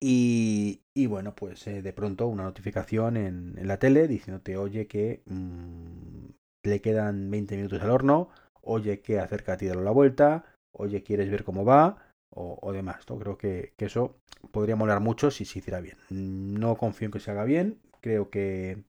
Y, 0.00 0.82
bueno, 1.06 1.34
pues 1.34 1.66
eh, 1.66 1.82
de 1.82 1.92
pronto 1.92 2.26
una 2.26 2.44
notificación 2.44 3.16
en, 3.16 3.54
la 3.66 3.78
tele 3.78 4.08
diciéndote, 4.08 4.56
oye, 4.56 4.86
que 4.86 5.22
mm, 5.26 6.26
le 6.64 6.80
quedan 6.80 7.30
20 7.30 7.56
minutos 7.56 7.82
al 7.82 7.90
horno, 7.90 8.30
oye, 8.62 9.00
que 9.00 9.18
acércate 9.20 9.66
dale 9.66 9.82
la 9.82 9.90
vuelta, 9.90 10.44
oye, 10.72 11.02
quieres 11.02 11.30
ver 11.30 11.44
cómo 11.44 11.64
va, 11.64 11.98
o, 12.30 12.72
demás. 12.72 13.04
Creo 13.06 13.38
que, 13.38 13.72
que, 13.76 13.86
eso 13.86 14.18
podría 14.50 14.76
molar 14.76 15.00
mucho 15.00 15.30
si 15.30 15.44
se 15.44 15.60
hiciera 15.60 15.80
bien. 15.80 15.96
No 16.10 16.76
confío 16.76 17.06
en 17.06 17.12
que 17.12 17.20
se 17.20 17.30
haga 17.30 17.44
bien, 17.44 17.80
creo 18.00 18.30
que 18.30 18.84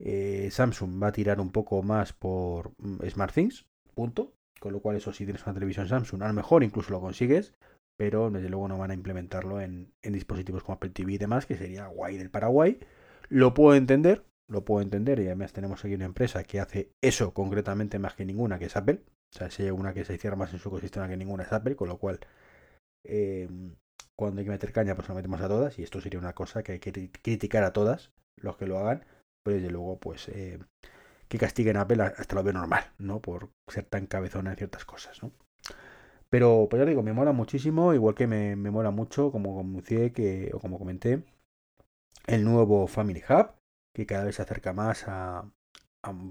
Eh, 0.00 0.50
Samsung 0.50 1.02
va 1.02 1.08
a 1.08 1.12
tirar 1.12 1.40
un 1.40 1.50
poco 1.50 1.82
más 1.82 2.12
por 2.12 2.72
mm, 2.78 3.06
SmartThings, 3.08 3.66
punto. 3.94 4.34
Con 4.60 4.72
lo 4.72 4.80
cual, 4.80 4.96
eso 4.96 5.12
si 5.12 5.24
tienes 5.24 5.44
una 5.44 5.54
televisión 5.54 5.88
Samsung, 5.88 6.22
a 6.22 6.28
lo 6.28 6.34
mejor 6.34 6.62
incluso 6.64 6.90
lo 6.90 7.00
consigues, 7.00 7.54
pero 7.96 8.30
desde 8.30 8.48
luego 8.48 8.68
no 8.68 8.78
van 8.78 8.90
a 8.90 8.94
implementarlo 8.94 9.60
en, 9.60 9.92
dispositivos 10.02 10.62
como 10.62 10.76
Apple 10.76 10.90
TV 10.90 11.12
y 11.12 11.18
demás, 11.18 11.46
que 11.46 11.56
sería 11.56 11.86
guay 11.86 12.16
del 12.16 12.30
Paraguay. 12.30 12.78
Lo 13.28 13.54
puedo 13.54 13.76
entender, 13.76 14.24
lo 14.48 14.64
puedo 14.64 14.82
entender, 14.82 15.20
y 15.20 15.26
además 15.26 15.52
tenemos 15.52 15.84
aquí 15.84 15.94
una 15.94 16.04
empresa 16.04 16.44
que 16.44 16.60
hace 16.60 16.90
eso 17.00 17.32
concretamente 17.32 17.98
más 17.98 18.14
que 18.14 18.24
ninguna, 18.24 18.58
que 18.58 18.66
es 18.66 18.76
Apple. 18.76 19.02
O 19.34 19.38
sea, 19.38 19.50
si 19.50 19.64
hay 19.64 19.70
una 19.70 19.94
que 19.94 20.04
se 20.04 20.18
cierra 20.18 20.36
más 20.36 20.52
en 20.52 20.58
su 20.58 20.68
ecosistema 20.68 21.08
que 21.08 21.16
ninguna 21.16 21.44
es 21.44 21.52
Apple, 21.52 21.76
con 21.76 21.88
lo 21.88 21.98
cual 21.98 22.20
eh, 23.04 23.48
cuando 24.16 24.40
hay 24.40 24.44
que 24.44 24.50
meter 24.50 24.72
caña, 24.72 24.94
pues 24.94 25.08
lo 25.08 25.14
metemos 25.14 25.40
a 25.40 25.48
todas, 25.48 25.78
y 25.78 25.82
esto 25.82 26.00
sería 26.00 26.18
una 26.18 26.34
cosa 26.34 26.62
que 26.62 26.72
hay 26.72 26.78
que 26.78 27.10
criticar 27.10 27.64
a 27.64 27.72
todas 27.72 28.12
los 28.36 28.56
que 28.56 28.66
lo 28.66 28.78
hagan, 28.78 29.04
pero 29.42 29.56
desde 29.56 29.70
luego, 29.70 29.98
pues 29.98 30.28
eh, 30.28 30.58
que 31.28 31.38
castiguen 31.38 31.76
a 31.76 31.82
Apple 31.82 32.02
hasta 32.02 32.34
lo 32.34 32.42
veo 32.42 32.52
normal, 32.52 32.92
¿no? 32.98 33.20
Por 33.20 33.50
ser 33.68 33.84
tan 33.84 34.06
cabezona 34.06 34.52
en 34.52 34.56
ciertas 34.56 34.84
cosas, 34.84 35.22
¿no? 35.22 35.32
Pero, 36.30 36.66
pues 36.70 36.80
ya 36.80 36.86
digo, 36.86 37.02
me 37.02 37.12
mola 37.12 37.32
muchísimo, 37.32 37.94
igual 37.94 38.14
que 38.14 38.26
me, 38.26 38.56
me 38.56 38.70
mola 38.70 38.90
mucho, 38.90 39.30
como 39.32 39.54
comenté, 39.54 40.12
que, 40.12 40.50
o 40.54 40.60
como 40.60 40.78
comenté, 40.78 41.22
el 42.26 42.44
nuevo 42.44 42.86
Family 42.86 43.22
Hub, 43.28 43.52
que 43.92 44.06
cada 44.06 44.24
vez 44.24 44.36
se 44.36 44.42
acerca 44.42 44.72
más 44.72 45.04
a, 45.08 45.50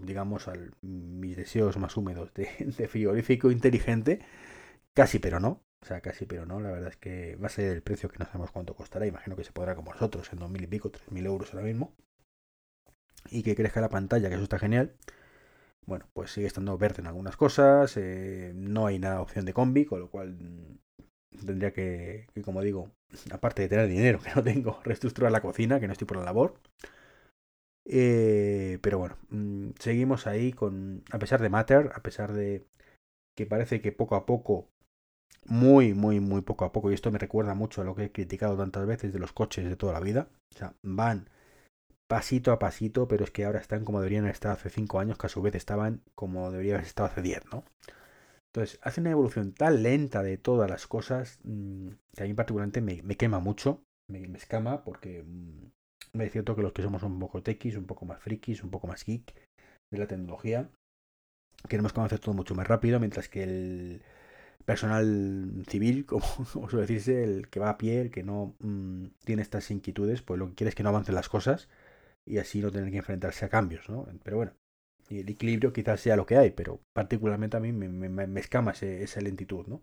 digamos, 0.03 0.47
a 0.47 0.53
mis 0.81 1.35
deseos 1.37 1.77
más 1.77 1.97
húmedos 1.97 2.33
de, 2.33 2.49
de, 2.77 2.87
frigorífico 2.87 3.51
inteligente. 3.51 4.19
Casi, 4.93 5.19
pero 5.19 5.39
no. 5.39 5.63
O 5.81 5.85
sea, 5.85 6.01
casi, 6.01 6.25
pero 6.25 6.45
no. 6.45 6.59
La 6.59 6.71
verdad 6.71 6.89
es 6.89 6.97
que 6.97 7.35
va 7.37 7.47
a 7.47 7.49
ser 7.49 7.71
el 7.73 7.83
precio 7.83 8.09
que 8.09 8.19
no 8.19 8.25
sabemos 8.25 8.51
cuánto 8.51 8.75
costará. 8.75 9.05
Imagino 9.07 9.35
que 9.35 9.43
se 9.43 9.51
podrá 9.51 9.75
como 9.75 9.93
nosotros, 9.93 10.31
en 10.33 10.39
dos 10.39 10.49
mil 10.49 10.63
y 10.63 10.67
pico, 10.67 10.91
tres 10.91 11.11
mil 11.11 11.25
euros 11.25 11.53
ahora 11.53 11.65
mismo. 11.65 11.93
Y 13.29 13.43
que 13.43 13.55
crezca 13.55 13.81
la 13.81 13.89
pantalla, 13.89 14.29
que 14.29 14.35
eso 14.35 14.43
está 14.43 14.59
genial. 14.59 14.93
Bueno, 15.85 16.07
pues 16.13 16.31
sigue 16.31 16.47
estando 16.47 16.77
verde 16.77 17.01
en 17.01 17.07
algunas 17.07 17.35
cosas. 17.37 17.97
Eh, 17.97 18.53
no 18.55 18.87
hay 18.87 18.99
nada 18.99 19.21
opción 19.21 19.45
de 19.45 19.53
combi, 19.53 19.85
con 19.85 19.99
lo 19.99 20.09
cual 20.09 20.35
mm, 20.35 21.45
tendría 21.45 21.73
que, 21.73 22.27
como 22.43 22.61
digo, 22.61 22.91
aparte 23.31 23.63
de 23.63 23.69
tener 23.69 23.87
dinero 23.87 24.19
que 24.19 24.31
no 24.35 24.43
tengo, 24.43 24.79
reestructurar 24.83 25.31
la 25.31 25.41
cocina, 25.41 25.79
que 25.79 25.87
no 25.87 25.93
estoy 25.93 26.07
por 26.07 26.17
la 26.17 26.23
labor. 26.23 26.55
Eh, 27.85 28.79
pero 28.81 28.97
bueno, 28.99 29.17
mm, 29.29 29.71
seguimos 29.79 30.27
ahí 30.27 30.53
con, 30.53 31.03
a 31.11 31.19
pesar 31.19 31.41
de 31.41 31.49
Matter, 31.49 31.91
a 31.93 32.01
pesar 32.01 32.33
de 32.33 32.65
que 33.35 33.45
parece 33.45 33.81
que 33.81 33.91
poco 33.91 34.15
a 34.15 34.25
poco, 34.25 34.69
muy, 35.45 35.93
muy, 35.93 36.19
muy 36.19 36.41
poco 36.41 36.65
a 36.65 36.71
poco, 36.71 36.91
y 36.91 36.93
esto 36.95 37.11
me 37.11 37.19
recuerda 37.19 37.55
mucho 37.55 37.81
a 37.81 37.85
lo 37.85 37.95
que 37.95 38.05
he 38.05 38.11
criticado 38.11 38.57
tantas 38.57 38.85
veces 38.87 39.13
de 39.13 39.19
los 39.19 39.33
coches 39.33 39.65
de 39.65 39.75
toda 39.75 39.93
la 39.93 39.99
vida, 39.99 40.29
o 40.53 40.57
sea, 40.57 40.75
van 40.83 41.29
pasito 42.07 42.51
a 42.51 42.59
pasito, 42.59 43.07
pero 43.07 43.23
es 43.23 43.31
que 43.31 43.45
ahora 43.45 43.59
están 43.59 43.85
como 43.85 43.99
deberían 43.99 44.27
estar 44.27 44.51
hace 44.51 44.69
5 44.69 44.99
años, 44.99 45.17
que 45.17 45.27
a 45.27 45.29
su 45.29 45.41
vez 45.41 45.55
estaban 45.55 46.01
como 46.15 46.51
deberían 46.51 46.75
haber 46.75 46.87
estado 46.87 47.09
hace 47.09 47.21
10, 47.21 47.45
¿no? 47.51 47.63
Entonces, 48.53 48.79
hace 48.83 49.01
una 49.01 49.09
evolución 49.09 49.51
tan 49.53 49.81
lenta 49.81 50.21
de 50.21 50.37
todas 50.37 50.69
las 50.69 50.85
cosas 50.85 51.39
mm, 51.43 51.89
que 52.15 52.23
a 52.23 52.27
mí 52.27 52.33
particularmente 52.35 52.81
me, 52.81 53.17
quema 53.17 53.39
mucho, 53.39 53.83
me, 54.07 54.21
escama, 54.37 54.83
porque 54.83 55.23
mm, 55.23 55.71
me 56.13 56.25
es 56.25 56.31
cierto 56.31 56.55
que 56.55 56.61
los 56.61 56.71
que 56.71 56.83
somos 56.83 57.01
un 57.01 57.19
poco 57.19 57.41
techis, 57.41 57.77
un 57.77 57.87
poco 57.87 58.05
más 58.05 58.21
frikis, 58.21 58.63
un 58.63 58.69
poco 58.69 58.85
más 58.85 59.03
geek 59.05 59.33
de 59.91 59.97
la 59.97 60.07
tecnología, 60.07 60.69
queremos 61.67 61.93
conocer 61.93 62.19
todo 62.19 62.35
mucho 62.35 62.53
más 62.53 62.67
rápido, 62.67 62.99
mientras 62.99 63.27
que 63.27 63.43
el 63.43 64.03
personal 64.65 65.65
civil, 65.67 66.05
como, 66.05 66.23
suele 66.45 66.81
decirse, 66.81 67.23
el 67.23 67.49
que 67.49 67.59
va 67.59 67.71
a 67.71 67.77
pie, 67.79 68.01
el 68.01 68.11
que 68.11 68.21
no 68.21 68.55
mm, 68.59 69.07
tiene 69.25 69.41
estas 69.41 69.71
inquietudes, 69.71 70.21
pues 70.21 70.37
lo 70.39 70.49
que 70.49 70.55
quiere 70.55 70.69
es 70.69 70.75
que 70.75 70.83
no 70.83 70.89
avancen 70.89 71.15
las 71.15 71.27
cosas 71.27 71.69
y 72.27 72.37
así 72.37 72.61
no 72.61 72.71
tener 72.71 72.91
que 72.91 72.97
enfrentarse 72.97 73.45
a 73.45 73.49
cambios, 73.49 73.89
¿no? 73.89 74.07
Pero 74.23 74.37
bueno, 74.37 74.53
y 75.09 75.19
el 75.19 75.29
equilibrio 75.29 75.73
quizás 75.73 75.99
sea 76.01 76.15
lo 76.15 76.25
que 76.25 76.37
hay, 76.37 76.51
pero 76.51 76.81
particularmente 76.93 77.57
a 77.57 77.59
mí 77.59 77.71
me, 77.71 77.87
me, 77.89 78.39
escama 78.39 78.71
esa 78.71 79.21
lentitud, 79.21 79.67
¿no? 79.67 79.81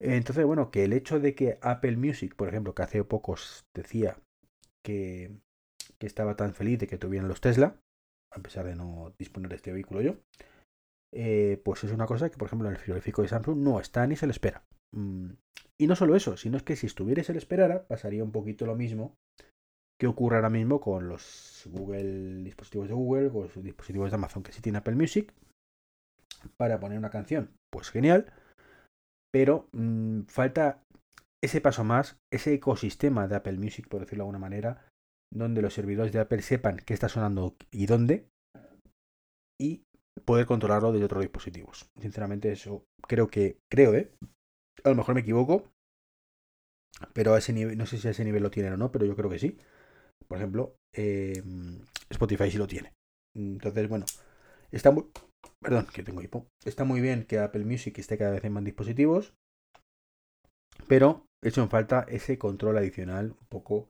Entonces, 0.00 0.44
bueno, 0.44 0.70
que 0.70 0.84
el 0.84 0.92
hecho 0.92 1.20
de 1.20 1.34
que 1.34 1.58
Apple 1.62 1.96
Music, 1.96 2.34
por 2.34 2.48
ejemplo, 2.48 2.74
que 2.74 2.82
hace 2.82 3.04
pocos 3.04 3.64
decía 3.74 4.18
que, 4.84 5.30
que 5.98 6.06
estaba 6.06 6.36
tan 6.36 6.54
feliz 6.54 6.78
de 6.78 6.86
que 6.86 6.98
tuvieran 6.98 7.28
los 7.28 7.40
Tesla, 7.40 7.76
a 8.32 8.40
pesar 8.40 8.66
de 8.66 8.74
no 8.74 9.14
disponer 9.18 9.50
de 9.50 9.56
este 9.56 9.72
vehículo 9.72 10.02
yo, 10.02 10.16
eh, 11.12 11.60
pues 11.64 11.84
es 11.84 11.92
una 11.92 12.06
cosa 12.06 12.28
que, 12.28 12.36
por 12.36 12.46
ejemplo, 12.46 12.68
en 12.68 12.74
el 12.74 12.80
frigorífico 12.80 13.22
de 13.22 13.28
Samsung 13.28 13.58
no 13.58 13.80
está 13.80 14.06
ni 14.06 14.16
se 14.16 14.26
le 14.26 14.32
espera. 14.32 14.64
Mm, 14.92 15.30
y 15.80 15.86
no 15.86 15.96
solo 15.96 16.16
eso, 16.16 16.36
sino 16.36 16.56
es 16.56 16.62
que 16.62 16.76
si 16.76 16.86
estuviera 16.86 17.20
y 17.20 17.24
se 17.24 17.32
le 17.32 17.38
esperara, 17.38 17.86
pasaría 17.86 18.24
un 18.24 18.32
poquito 18.32 18.66
lo 18.66 18.74
mismo 18.74 19.16
ocurre 20.10 20.36
ahora 20.36 20.50
mismo 20.50 20.80
con 20.80 21.08
los 21.08 21.68
Google 21.70 22.42
dispositivos 22.42 22.88
de 22.88 22.94
Google, 22.94 23.30
con 23.30 23.42
los 23.42 23.62
dispositivos 23.62 24.10
de 24.10 24.16
Amazon 24.16 24.42
que 24.42 24.52
sí 24.52 24.60
tiene 24.60 24.78
Apple 24.78 24.94
Music, 24.96 25.32
para 26.56 26.80
poner 26.80 26.98
una 26.98 27.10
canción, 27.10 27.50
pues 27.70 27.90
genial, 27.90 28.32
pero 29.32 29.68
mm, 29.72 30.22
falta 30.22 30.82
ese 31.42 31.60
paso 31.60 31.84
más, 31.84 32.16
ese 32.32 32.54
ecosistema 32.54 33.28
de 33.28 33.36
Apple 33.36 33.58
Music, 33.58 33.88
por 33.88 34.00
decirlo 34.00 34.24
de 34.24 34.28
alguna 34.28 34.38
manera, 34.38 34.86
donde 35.32 35.62
los 35.62 35.74
servidores 35.74 36.12
de 36.12 36.20
Apple 36.20 36.42
sepan 36.42 36.78
qué 36.78 36.94
está 36.94 37.08
sonando 37.08 37.56
y 37.70 37.86
dónde, 37.86 38.28
y 39.60 39.82
poder 40.24 40.46
controlarlo 40.46 40.92
desde 40.92 41.06
otros 41.06 41.22
dispositivos. 41.22 41.90
Sinceramente, 42.00 42.52
eso 42.52 42.84
creo 43.06 43.28
que, 43.28 43.58
creo, 43.70 43.94
¿eh? 43.94 44.12
A 44.84 44.90
lo 44.90 44.94
mejor 44.94 45.14
me 45.14 45.22
equivoco, 45.22 45.70
pero 47.12 47.34
a 47.34 47.38
ese 47.38 47.52
nivel, 47.52 47.76
no 47.76 47.86
sé 47.86 47.98
si 47.98 48.08
a 48.08 48.12
ese 48.12 48.24
nivel 48.24 48.42
lo 48.42 48.50
tienen 48.50 48.74
o 48.74 48.76
no, 48.76 48.92
pero 48.92 49.04
yo 49.04 49.16
creo 49.16 49.30
que 49.30 49.38
sí. 49.38 49.58
Por 50.28 50.38
ejemplo, 50.38 50.76
em, 50.92 51.80
Spotify 52.10 52.50
sí 52.50 52.58
lo 52.58 52.66
tiene. 52.66 52.92
Entonces, 53.34 53.88
bueno, 53.88 54.06
está 54.70 54.90
muy. 54.90 55.06
Perdón, 55.60 55.86
que 55.92 56.02
tengo 56.02 56.22
hipo. 56.22 56.46
Está 56.64 56.84
muy 56.84 57.00
bien 57.00 57.24
que 57.24 57.38
Apple 57.38 57.64
Music 57.64 57.98
esté 57.98 58.18
cada 58.18 58.32
vez 58.32 58.44
en 58.44 58.52
más 58.52 58.64
dispositivos. 58.64 59.34
Pero 60.88 61.26
he 61.42 61.48
hecho 61.48 61.62
en 61.62 61.70
falta 61.70 62.04
ese 62.08 62.38
control 62.38 62.78
adicional, 62.78 63.34
un 63.38 63.46
poco. 63.48 63.88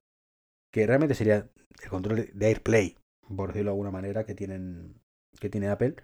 Que 0.72 0.86
realmente 0.86 1.14
sería 1.14 1.48
el 1.82 1.88
control 1.88 2.30
de 2.32 2.46
AirPlay, 2.46 2.96
por 3.36 3.48
decirlo 3.48 3.70
de 3.70 3.74
alguna 3.74 3.90
manera, 3.90 4.24
que 4.24 4.34
tienen. 4.34 5.00
Que 5.40 5.50
tiene 5.50 5.68
Apple. 5.68 5.96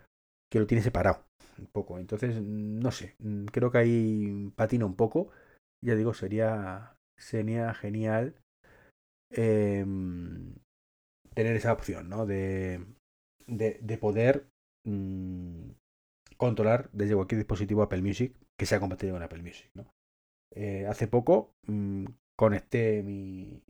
Que 0.50 0.58
lo 0.58 0.66
tiene 0.66 0.82
separado. 0.82 1.24
Un 1.58 1.66
poco. 1.66 1.98
Entonces, 1.98 2.40
no 2.40 2.90
sé. 2.90 3.16
Creo 3.52 3.70
que 3.70 3.78
ahí 3.78 4.52
patina 4.56 4.86
un 4.86 4.96
poco. 4.96 5.30
Ya 5.84 5.94
digo, 5.94 6.14
sería. 6.14 6.96
Sería 7.16 7.74
genial 7.74 8.34
Em, 9.30 10.54
tener 11.34 11.56
esa 11.56 11.72
opción, 11.72 12.08
¿no? 12.08 12.26
De, 12.26 12.84
de, 13.46 13.98
poder 13.98 14.48
mm, 14.84 15.70
controlar 16.36 16.90
desde 16.92 17.14
cualquier 17.14 17.38
dispositivo 17.38 17.82
Apple 17.82 18.02
Music 18.02 18.36
que 18.58 18.66
sea 18.66 18.80
compatible 18.80 19.12
con 19.12 19.22
Apple 19.22 19.42
Music, 19.42 19.70
¿no? 19.74 19.92
Eh, 20.52 20.86
hace 20.86 21.06
poco 21.06 21.54
mm, 21.66 22.06
conecté 22.36 23.02
mi... 23.02 23.62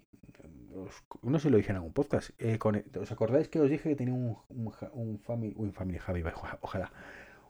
No 1.23 1.39
sé 1.39 1.49
si 1.49 1.51
lo 1.51 1.59
dije 1.59 1.71
en 1.71 1.77
algún 1.77 1.93
podcast. 1.93 2.31
Eh, 2.39 2.59
¿Os 2.99 3.13
acordáis 3.13 3.49
que 3.49 3.61
os 3.61 3.69
dije 3.69 3.91
que 3.91 3.97
tenía 3.97 4.15
un, 4.15 4.39
un, 4.49 4.73
un 4.93 5.19
Family, 5.19 5.53
un 5.57 5.73
family 5.73 5.99
ojalá, 6.63 6.93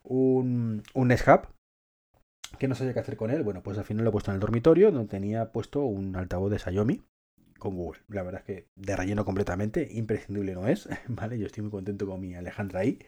un, 0.03 0.83
un 0.95 1.09
Nest 1.09 1.29
Hub 1.29 1.49
que 2.59 2.67
no 2.67 2.75
sabía 2.75 2.93
qué 2.93 3.01
hacer 3.01 3.17
con 3.17 3.31
él. 3.31 3.43
Bueno, 3.43 3.63
pues 3.63 3.79
al 3.79 3.85
final 3.85 4.05
lo 4.05 4.11
he 4.11 4.13
puesto 4.13 4.31
en 4.31 4.37
el 4.37 4.41
dormitorio 4.41 4.91
donde 4.91 5.09
tenía 5.09 5.53
puesto 5.53 5.85
un 5.85 6.17
altavoz 6.17 6.51
de 6.51 6.59
Xiaomi 6.59 7.03
con 7.61 7.77
Google. 7.77 8.01
La 8.09 8.25
verdad 8.25 8.41
es 8.41 8.47
que 8.47 8.69
de 8.75 8.97
relleno 8.97 9.25
completamente, 9.25 9.87
imprescindible 9.93 10.55
no 10.55 10.67
es, 10.67 10.89
¿vale? 11.09 11.39
Yo 11.39 11.47
estoy 11.47 11.63
muy 11.63 11.71
contento 11.71 12.07
con 12.07 12.21
mi 12.21 12.35
Alejandra 12.35 12.81
ahí. 12.81 12.99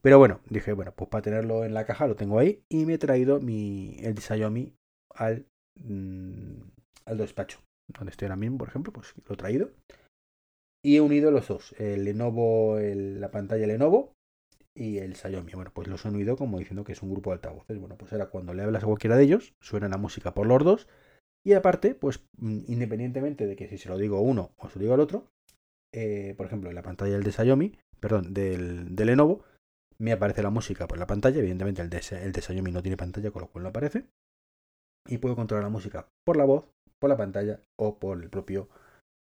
Pero 0.00 0.18
bueno, 0.18 0.40
dije, 0.48 0.72
bueno, 0.72 0.92
pues 0.96 1.10
para 1.10 1.22
tenerlo 1.22 1.64
en 1.64 1.74
la 1.74 1.84
caja 1.84 2.06
lo 2.06 2.16
tengo 2.16 2.38
ahí 2.38 2.64
y 2.70 2.86
me 2.86 2.94
he 2.94 2.98
traído 2.98 3.40
mi, 3.40 3.98
el 4.00 4.18
Xiaomi 4.18 4.74
al, 5.14 5.46
mm, 5.76 6.60
al 7.04 7.18
despacho, 7.18 7.60
donde 7.88 8.10
estoy 8.10 8.26
ahora 8.26 8.36
mismo, 8.36 8.58
por 8.58 8.68
ejemplo, 8.68 8.92
pues 8.92 9.14
lo 9.28 9.34
he 9.34 9.36
traído. 9.36 9.70
Y 10.84 10.96
he 10.96 11.00
unido 11.00 11.30
los 11.30 11.46
dos, 11.46 11.74
el 11.78 12.04
Lenovo, 12.04 12.78
la 12.80 13.30
pantalla 13.30 13.66
Lenovo 13.66 14.14
y 14.74 14.98
el 14.98 15.14
Xiaomi. 15.14 15.52
Bueno, 15.52 15.70
pues 15.72 15.86
los 15.86 16.04
he 16.04 16.08
unido 16.08 16.36
como 16.36 16.58
diciendo 16.58 16.82
que 16.82 16.92
es 16.92 17.02
un 17.02 17.10
grupo 17.10 17.30
de 17.30 17.34
altavoces. 17.34 17.78
Bueno, 17.78 17.96
pues 17.96 18.12
ahora 18.12 18.26
cuando 18.26 18.54
le 18.54 18.62
hablas 18.64 18.82
a 18.82 18.86
cualquiera 18.86 19.16
de 19.16 19.22
ellos, 19.22 19.54
suena 19.60 19.88
la 19.88 19.98
música 19.98 20.34
por 20.34 20.48
los 20.48 20.64
dos 20.64 20.88
y 21.44 21.54
aparte, 21.54 21.94
pues 21.94 22.22
mm, 22.38 22.60
independientemente 22.68 23.46
de 23.46 23.56
que 23.56 23.68
si 23.68 23.78
se 23.78 23.88
lo 23.88 23.98
digo 23.98 24.20
uno 24.20 24.52
o 24.58 24.68
se 24.68 24.78
lo 24.78 24.82
digo 24.82 24.94
al 24.94 25.00
otro, 25.00 25.28
eh, 25.92 26.34
por 26.36 26.46
ejemplo, 26.46 26.70
en 26.70 26.74
la 26.74 26.82
pantalla 26.82 27.12
del 27.18 27.24
de 27.24 27.78
perdón, 28.00 28.32
del, 28.32 28.94
del, 28.96 29.06
Lenovo, 29.06 29.44
me 29.98 30.12
aparece 30.12 30.42
la 30.42 30.50
música 30.50 30.88
por 30.88 30.98
la 30.98 31.06
pantalla. 31.06 31.38
Evidentemente 31.38 31.82
el 31.82 31.90
de, 31.90 31.98
de 32.00 32.62
no 32.62 32.82
tiene 32.82 32.96
pantalla, 32.96 33.30
con 33.30 33.42
lo 33.42 33.48
cual 33.48 33.64
no 33.64 33.68
aparece. 33.70 34.06
Y 35.06 35.18
puedo 35.18 35.36
controlar 35.36 35.64
la 35.64 35.70
música 35.70 36.08
por 36.24 36.36
la 36.36 36.44
voz, 36.44 36.64
por 36.98 37.10
la 37.10 37.16
pantalla 37.16 37.60
o 37.76 37.98
por 37.98 38.22
el 38.22 38.30
propio 38.30 38.68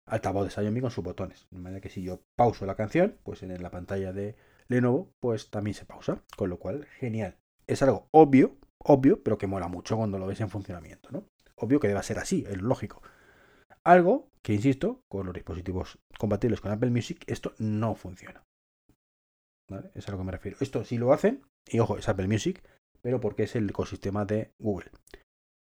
altavoz 0.07 0.45
de 0.45 0.51
Xiaomi 0.51 0.81
con 0.81 0.91
sus 0.91 1.03
botones. 1.03 1.47
De 1.51 1.59
manera 1.59 1.81
que 1.81 1.89
si 1.89 2.01
yo 2.01 2.21
pauso 2.35 2.65
la 2.65 2.75
canción, 2.75 3.17
pues 3.23 3.43
en 3.43 3.61
la 3.61 3.71
pantalla 3.71 4.11
de 4.11 4.35
Lenovo, 4.67 5.13
pues 5.19 5.49
también 5.49 5.75
se 5.75 5.85
pausa. 5.85 6.23
Con 6.35 6.49
lo 6.49 6.59
cual, 6.59 6.85
genial. 6.85 7.37
Es 7.67 7.81
algo 7.81 8.07
obvio, 8.11 8.57
obvio, 8.79 9.23
pero 9.23 9.37
que 9.37 9.47
mola 9.47 9.67
mucho 9.67 9.97
cuando 9.97 10.19
lo 10.19 10.27
ves 10.27 10.41
en 10.41 10.49
funcionamiento, 10.49 11.09
¿no? 11.11 11.25
Obvio 11.57 11.79
que 11.79 11.87
deba 11.87 12.03
ser 12.03 12.19
así, 12.19 12.45
es 12.47 12.61
lógico. 12.61 13.01
Algo 13.83 14.29
que, 14.41 14.53
insisto, 14.53 15.01
con 15.09 15.25
los 15.25 15.33
dispositivos 15.33 15.99
compatibles 16.17 16.61
con 16.61 16.71
Apple 16.71 16.89
Music, 16.89 17.23
esto 17.27 17.53
no 17.57 17.95
funciona. 17.95 18.43
Es 19.95 20.07
a 20.07 20.11
lo 20.11 20.17
que 20.17 20.23
me 20.23 20.31
refiero. 20.31 20.57
Esto 20.61 20.83
sí 20.83 20.97
lo 20.97 21.11
hacen, 21.11 21.43
y 21.65 21.79
ojo, 21.79 21.97
es 21.97 22.07
Apple 22.07 22.27
Music, 22.27 22.63
pero 23.01 23.19
porque 23.19 23.43
es 23.43 23.55
el 23.55 23.69
ecosistema 23.69 24.25
de 24.25 24.51
Google. 24.59 24.91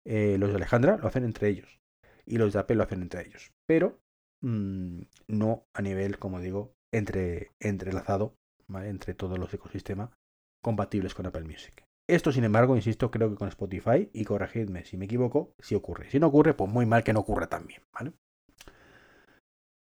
Eh, 0.05 0.37
los 0.37 0.49
de 0.49 0.55
Alejandra 0.57 0.97
lo 0.97 1.07
hacen 1.07 1.23
entre 1.23 1.49
ellos, 1.49 1.79
y 2.25 2.37
los 2.37 2.53
de 2.53 2.59
Apple 2.59 2.75
lo 2.75 2.83
hacen 2.83 3.01
entre 3.01 3.25
ellos, 3.25 3.51
pero 3.67 3.99
mm, 4.41 5.01
no 5.27 5.65
a 5.73 5.81
nivel, 5.81 6.19
como 6.19 6.39
digo, 6.39 6.73
entre, 6.93 7.51
entrelazado, 7.59 8.35
¿vale? 8.67 8.89
entre 8.89 9.13
todos 9.13 9.39
los 9.39 9.53
ecosistemas 9.53 10.11
compatibles 10.63 11.13
con 11.13 11.25
Apple 11.25 11.43
Music. 11.43 11.84
Esto, 12.07 12.31
sin 12.31 12.43
embargo, 12.43 12.75
insisto, 12.75 13.09
creo 13.09 13.29
que 13.29 13.35
con 13.35 13.47
Spotify, 13.47 14.09
y 14.13 14.25
corregidme 14.25 14.85
si 14.85 14.95
me 14.97 15.05
equivoco, 15.05 15.55
si 15.59 15.73
ocurre. 15.73 16.09
Si 16.11 16.19
no 16.19 16.27
ocurre, 16.27 16.53
pues 16.53 16.71
muy 16.71 16.85
mal 16.85 17.03
que 17.03 17.13
no 17.13 17.21
ocurra 17.21 17.47
también, 17.47 17.81
¿vale? 17.93 18.13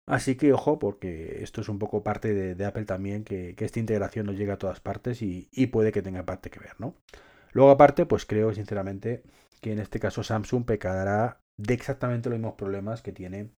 Así 0.05 0.35
que 0.35 0.51
ojo, 0.53 0.79
porque 0.79 1.43
esto 1.43 1.61
es 1.61 1.69
un 1.69 1.79
poco 1.79 2.03
parte 2.03 2.33
de, 2.33 2.65
Apple 2.65 2.85
también, 2.85 3.23
que, 3.23 3.55
esta 3.57 3.79
integración 3.79 4.25
nos 4.25 4.37
llega 4.37 4.55
a 4.55 4.57
todas 4.57 4.79
partes 4.79 5.21
y, 5.21 5.47
puede 5.67 5.91
que 5.91 6.01
tenga 6.01 6.25
parte 6.25 6.49
que 6.49 6.59
ver, 6.59 6.79
¿no? 6.79 6.95
Luego, 7.51 7.71
aparte, 7.71 8.05
pues 8.05 8.25
creo 8.25 8.53
sinceramente 8.53 9.23
que 9.61 9.71
en 9.71 9.79
este 9.79 9.99
caso 9.99 10.23
Samsung 10.23 10.65
pecará 10.65 11.41
de 11.57 11.73
exactamente 11.73 12.29
los 12.29 12.39
mismos 12.39 12.55
problemas 12.55 13.01
que 13.01 13.13
tiene 13.13 13.51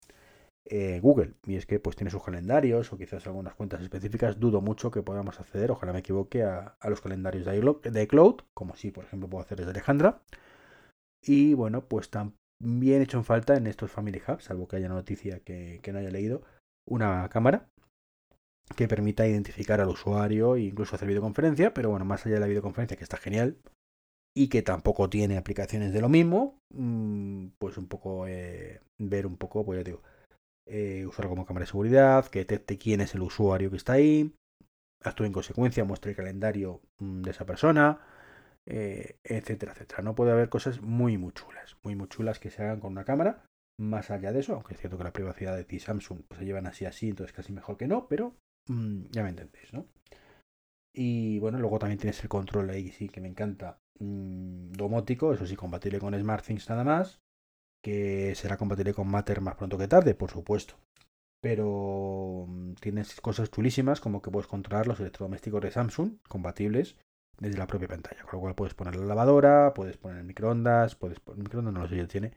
eh, 0.67 1.01
Google. 1.01 1.35
Y 1.45 1.57
es 1.57 1.67
que 1.67 1.79
pues 1.79 1.97
tiene 1.97 2.11
sus 2.11 2.23
calendarios 2.23 2.93
o 2.93 2.99
quizás 2.99 3.27
algunas 3.27 3.55
cuentas 3.55 3.83
específicas. 3.83 4.41
Dudo 4.41 4.61
mucho 4.61 4.91
que 4.91 5.03
podamos 5.03 5.39
acceder, 5.41 5.71
ojalá 5.71 5.93
me 5.93 6.01
equivoque, 6.01 6.43
a, 6.43 6.77
los 6.89 7.01
calendarios 7.01 7.45
de 7.45 8.03
iCloud, 8.03 8.41
como 8.55 8.77
si 8.77 8.91
por 8.91 9.05
ejemplo 9.05 9.29
puedo 9.29 9.45
hacer 9.45 9.59
desde 9.59 9.71
Alejandra. 9.71 10.23
Y 11.23 11.55
bueno, 11.55 11.87
pues 11.87 12.11
también 12.11 13.03
hecho 13.03 13.19
en 13.19 13.25
falta 13.25 13.57
en 13.57 13.67
estos 13.67 13.91
Family 13.91 14.23
Hubs, 14.27 14.45
salvo 14.45 14.69
que 14.69 14.77
haya 14.77 14.89
noticia 14.89 15.41
que, 15.41 15.81
no 15.93 15.99
haya 15.99 16.11
leído, 16.11 16.43
una 16.87 17.29
cámara 17.29 17.69
que 18.77 18.89
permita 18.89 19.27
identificar 19.27 19.81
al 19.81 19.89
usuario 19.89 20.57
e 20.57 20.63
incluso 20.63 20.97
hacer 20.97 21.09
videoconferencia, 21.09 21.75
pero 21.75 21.91
bueno, 21.91 22.05
más 22.05 22.25
allá 22.25 22.37
de 22.37 22.41
la 22.41 22.47
videoconferencia, 22.47 22.97
que 22.97 23.05
está 23.05 23.19
genial, 23.19 23.59
y 24.35 24.49
que 24.49 24.63
tampoco 24.63 25.09
tiene 25.09 25.37
aplicaciones 25.37 25.93
de 25.93 26.01
lo 26.01 26.09
mismo, 26.09 26.59
mm, 26.71 27.49
pues 27.59 27.77
un 27.79 27.87
poco 27.87 28.27
eh, 28.27 28.81
ver 28.99 29.27
un 29.27 29.37
poco, 29.37 29.65
pues 29.65 29.79
ya 29.79 29.85
digo, 29.85 30.03
eh, 30.67 31.07
como 31.17 31.47
cámara 31.47 31.65
de 31.65 31.71
seguridad, 31.71 32.27
que 32.27 32.41
detecte 32.41 32.79
quién 32.79 33.01
es 33.01 33.15
el 33.15 33.23
usuario 33.23 33.71
que 33.71 33.77
está 33.77 33.95
ahí, 33.95 34.35
actúe 35.03 35.25
en 35.25 35.33
consecuencia, 35.33 35.85
muestre 35.85 36.13
el 36.13 36.17
calendario 36.17 36.81
mm, 36.99 37.23
de 37.23 37.31
esa 37.31 37.45
persona, 37.45 38.01
eh, 38.67 39.19
etcétera, 39.23 39.73
etcétera. 39.73 40.03
No 40.03 40.15
puede 40.15 40.33
haber 40.33 40.49
cosas 40.49 40.81
muy, 40.81 41.19
muy 41.19 41.33
chulas, 41.33 41.77
muy, 41.83 41.95
muy 41.97 42.09
chulas 42.09 42.39
que 42.39 42.51
se 42.51 42.63
hagan 42.63 42.81
con 42.81 42.93
una 42.93 43.05
cámara. 43.05 43.45
Más 43.79 44.11
allá 44.11 44.33
de 44.33 44.41
eso, 44.41 44.55
aunque 44.55 44.75
es 44.75 44.81
cierto 44.81 44.97
que 44.99 45.05
la 45.05 45.13
privacidad 45.13 45.57
de 45.57 45.65
ti 45.65 45.81
Samsung 45.81 46.23
pues, 46.29 46.39
se 46.39 46.47
llevan 46.47 46.67
así, 46.67 46.85
así, 46.85 47.09
entonces 47.09 47.35
casi 47.35 47.53
mejor 47.53 47.77
que 47.77 47.89
no, 47.89 48.07
pero 48.09 48.37
mm, 48.69 49.07
ya 49.11 49.23
me 49.23 49.31
entendéis, 49.31 49.73
¿no? 49.73 49.87
Y 50.97 51.41
bueno, 51.41 51.59
luego 51.59 51.81
también 51.81 51.99
tienes 51.99 52.23
el 52.23 52.29
control 52.29 52.71
ahí, 52.71 52.93
sí, 52.93 53.09
que 53.09 53.21
me 53.21 53.27
encanta, 53.27 53.81
mm, 53.99 54.73
domótico, 54.73 55.33
eso 55.35 55.45
sí, 55.45 55.57
compatible 55.57 55.99
con 55.99 56.19
SmartThings 56.19 56.69
nada 56.71 56.85
más 56.85 57.24
que 57.85 58.35
será 58.35 58.57
compatible 58.57 58.95
con 58.95 59.09
Matter 59.09 59.43
más 59.43 59.57
pronto 59.57 59.77
que 59.77 59.87
tarde, 59.87 60.15
por 60.15 60.31
supuesto. 60.31 60.75
Pero 61.43 62.47
mm, 62.49 62.73
tienes 62.81 63.21
cosas 63.21 63.51
chulísimas 63.51 64.01
como 64.01 64.23
que 64.23 64.31
puedes 64.31 64.47
controlar 64.47 64.87
los 64.87 65.01
electrodomésticos 65.01 65.61
de 65.61 65.71
Samsung 65.71 66.17
compatibles 66.27 66.97
desde 67.39 67.59
la 67.59 67.67
propia 67.67 67.89
pantalla. 67.89 68.23
Con 68.23 68.39
lo 68.39 68.41
cual 68.41 68.55
puedes 68.55 68.73
poner 68.73 68.97
la 68.97 69.05
lavadora, 69.05 69.75
puedes 69.75 69.99
poner 69.99 70.17
el 70.17 70.25
microondas, 70.25 70.95
puedes 70.95 71.21
poner 71.21 71.41
el 71.41 71.45
microondas, 71.45 71.75
no 71.75 71.83
lo 71.83 71.89
sé 71.89 72.01
si 72.01 72.07
tiene. 72.07 72.33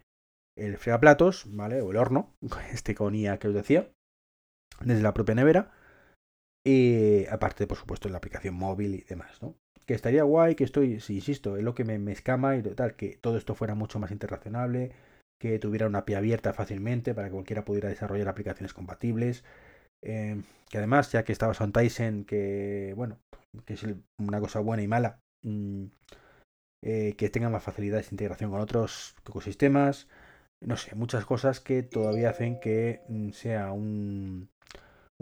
El 0.57 0.77
fregaplatos, 0.77 1.45
¿vale? 1.55 1.79
O 1.79 1.91
el 1.91 1.97
horno, 1.97 2.35
este 2.73 2.93
con 2.93 3.15
IA 3.15 3.39
que 3.39 3.47
os 3.47 3.53
decía, 3.53 3.89
desde 4.81 5.01
la 5.01 5.13
propia 5.13 5.35
nevera. 5.35 5.71
Y 6.65 7.25
aparte, 7.27 7.67
por 7.67 7.77
supuesto, 7.77 8.09
en 8.09 8.11
la 8.11 8.17
aplicación 8.17 8.55
móvil 8.55 8.95
y 8.95 9.01
demás, 9.03 9.41
¿no? 9.41 9.55
Que 9.85 9.93
estaría 9.93 10.23
guay, 10.23 10.55
que 10.55 10.65
estoy, 10.65 10.99
si 10.99 11.15
insisto, 11.15 11.55
es 11.55 11.63
lo 11.63 11.73
que 11.73 11.85
me, 11.85 11.97
me 11.99 12.11
escama 12.11 12.57
y 12.57 12.63
tal, 12.63 12.97
que 12.97 13.15
todo 13.15 13.37
esto 13.37 13.55
fuera 13.55 13.75
mucho 13.75 13.97
más 13.99 14.11
interrelacionable, 14.11 14.91
que 15.39 15.59
tuviera 15.59 15.87
una 15.87 15.99
API 15.99 16.15
abierta 16.15 16.53
fácilmente 16.53 17.13
para 17.13 17.27
que 17.27 17.33
cualquiera 17.33 17.65
pudiera 17.65 17.89
desarrollar 17.89 18.27
aplicaciones 18.27 18.73
compatibles. 18.73 19.43
Eh, 20.03 20.41
que 20.69 20.77
además, 20.77 21.11
ya 21.11 21.23
que 21.23 21.31
estaba 21.31 21.53
Son 21.53 21.71
Tyson, 21.71 22.23
que 22.25 22.93
bueno, 22.95 23.19
que 23.65 23.73
es 23.73 23.85
una 24.19 24.39
cosa 24.39 24.59
buena 24.59 24.83
y 24.83 24.87
mala, 24.87 25.19
mm, 25.43 25.85
eh, 26.83 27.15
que 27.17 27.29
tenga 27.29 27.49
más 27.49 27.63
facilidades 27.63 28.09
de 28.09 28.15
integración 28.15 28.51
con 28.51 28.61
otros 28.61 29.15
ecosistemas. 29.27 30.07
No 30.61 30.77
sé, 30.77 30.95
muchas 30.95 31.25
cosas 31.25 31.59
que 31.59 31.83
todavía 31.83 32.29
hacen 32.29 32.59
que 32.59 33.01
mm, 33.09 33.31
sea 33.31 33.71
un 33.71 34.49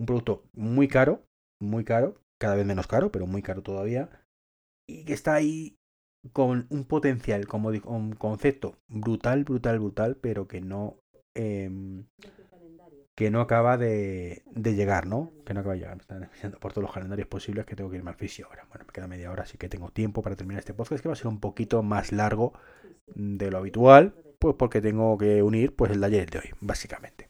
producto 0.05 0.43
muy 0.53 0.87
caro, 0.87 1.23
muy 1.61 1.83
caro, 1.83 2.15
cada 2.39 2.55
vez 2.55 2.65
menos 2.65 2.87
caro, 2.87 3.11
pero 3.11 3.27
muy 3.27 3.41
caro 3.41 3.63
todavía, 3.63 4.09
y 4.87 5.05
que 5.05 5.13
está 5.13 5.33
ahí 5.35 5.77
con 6.33 6.67
un 6.69 6.85
potencial, 6.85 7.47
como 7.47 7.71
digo, 7.71 7.91
un 7.91 8.13
concepto 8.13 8.77
brutal, 8.87 9.43
brutal, 9.43 9.79
brutal, 9.79 10.17
pero 10.17 10.47
que 10.47 10.61
no 10.61 10.97
em, 11.33 12.05
que 13.15 13.31
no 13.31 13.39
acaba 13.39 13.77
de, 13.77 14.43
de, 14.51 14.75
llegar, 14.75 15.07
¿no? 15.07 15.31
Que 15.45 15.53
no 15.53 15.61
acaba 15.61 15.73
de 15.73 15.79
llegar. 15.79 15.95
Me 15.95 16.01
están 16.01 16.23
enviando 16.23 16.59
por 16.59 16.73
todos 16.73 16.83
los 16.83 16.93
calendarios 16.93 17.27
posibles 17.29 17.65
que 17.65 17.75
tengo 17.75 17.89
que 17.89 17.95
irme 17.95 18.09
al 18.09 18.17
fisio 18.17 18.47
ahora. 18.47 18.65
Bueno, 18.69 18.85
me 18.85 18.91
queda 18.91 19.07
media 19.07 19.31
hora, 19.31 19.43
así 19.43 19.57
que 19.57 19.69
tengo 19.69 19.89
tiempo 19.89 20.21
para 20.21 20.35
terminar 20.35 20.59
este 20.59 20.73
podcast, 20.73 21.01
que 21.01 21.07
va 21.07 21.13
a 21.13 21.17
ser 21.17 21.27
un 21.27 21.39
poquito 21.39 21.81
más 21.81 22.11
largo 22.11 22.53
de 23.07 23.51
lo 23.51 23.59
habitual, 23.59 24.15
pues 24.37 24.55
porque 24.57 24.81
tengo 24.81 25.17
que 25.17 25.41
unir 25.43 25.75
pues 25.75 25.91
el 25.91 26.03
ayer 26.03 26.29
de 26.29 26.39
hoy, 26.39 26.49
básicamente. 26.59 27.29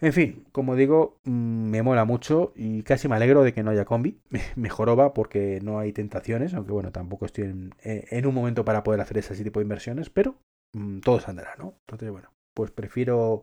En 0.00 0.12
fin, 0.12 0.44
como 0.52 0.76
digo, 0.76 1.18
mm, 1.24 1.70
me 1.70 1.82
mola 1.82 2.04
mucho 2.04 2.52
y 2.54 2.82
casi 2.84 3.08
me 3.08 3.16
alegro 3.16 3.42
de 3.42 3.52
que 3.52 3.62
no 3.62 3.70
haya 3.70 3.84
combi. 3.84 4.20
Mejor 4.56 4.96
va 4.98 5.12
porque 5.12 5.60
no 5.62 5.78
hay 5.78 5.92
tentaciones, 5.92 6.54
aunque 6.54 6.72
bueno, 6.72 6.92
tampoco 6.92 7.26
estoy 7.26 7.44
en, 7.44 7.74
eh, 7.82 8.22
un 8.24 8.34
momento 8.34 8.64
para 8.64 8.84
poder 8.84 9.00
hacer 9.00 9.18
ese 9.18 9.42
tipo 9.42 9.58
de 9.58 9.64
inversiones, 9.64 10.08
pero 10.10 10.36
mm, 10.74 11.00
todo 11.00 11.20
se 11.20 11.30
andará, 11.30 11.56
¿no? 11.58 11.74
Entonces, 11.80 12.10
bueno, 12.10 12.32
pues 12.54 12.70
prefiero 12.70 13.42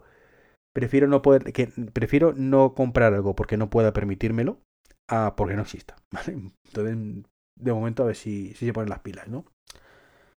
prefiero 0.74 1.08
no 1.08 1.22
poder 1.22 1.54
prefiero 1.94 2.34
no 2.34 2.74
comprar 2.74 3.14
algo 3.14 3.34
porque 3.36 3.56
no 3.58 3.70
pueda 3.70 3.94
permitírmelo 3.94 4.60
a 5.08 5.36
porque 5.36 5.56
no 5.56 5.62
exista, 5.64 5.96
¿vale? 6.12 6.52
Entonces, 6.66 7.26
de 7.58 7.74
momento 7.74 8.04
a 8.04 8.08
ver 8.08 8.16
si, 8.16 8.54
si 8.54 8.66
se 8.66 8.74
ponen 8.74 8.90
las 8.90 9.00
pilas, 9.00 9.28
¿no? 9.28 9.46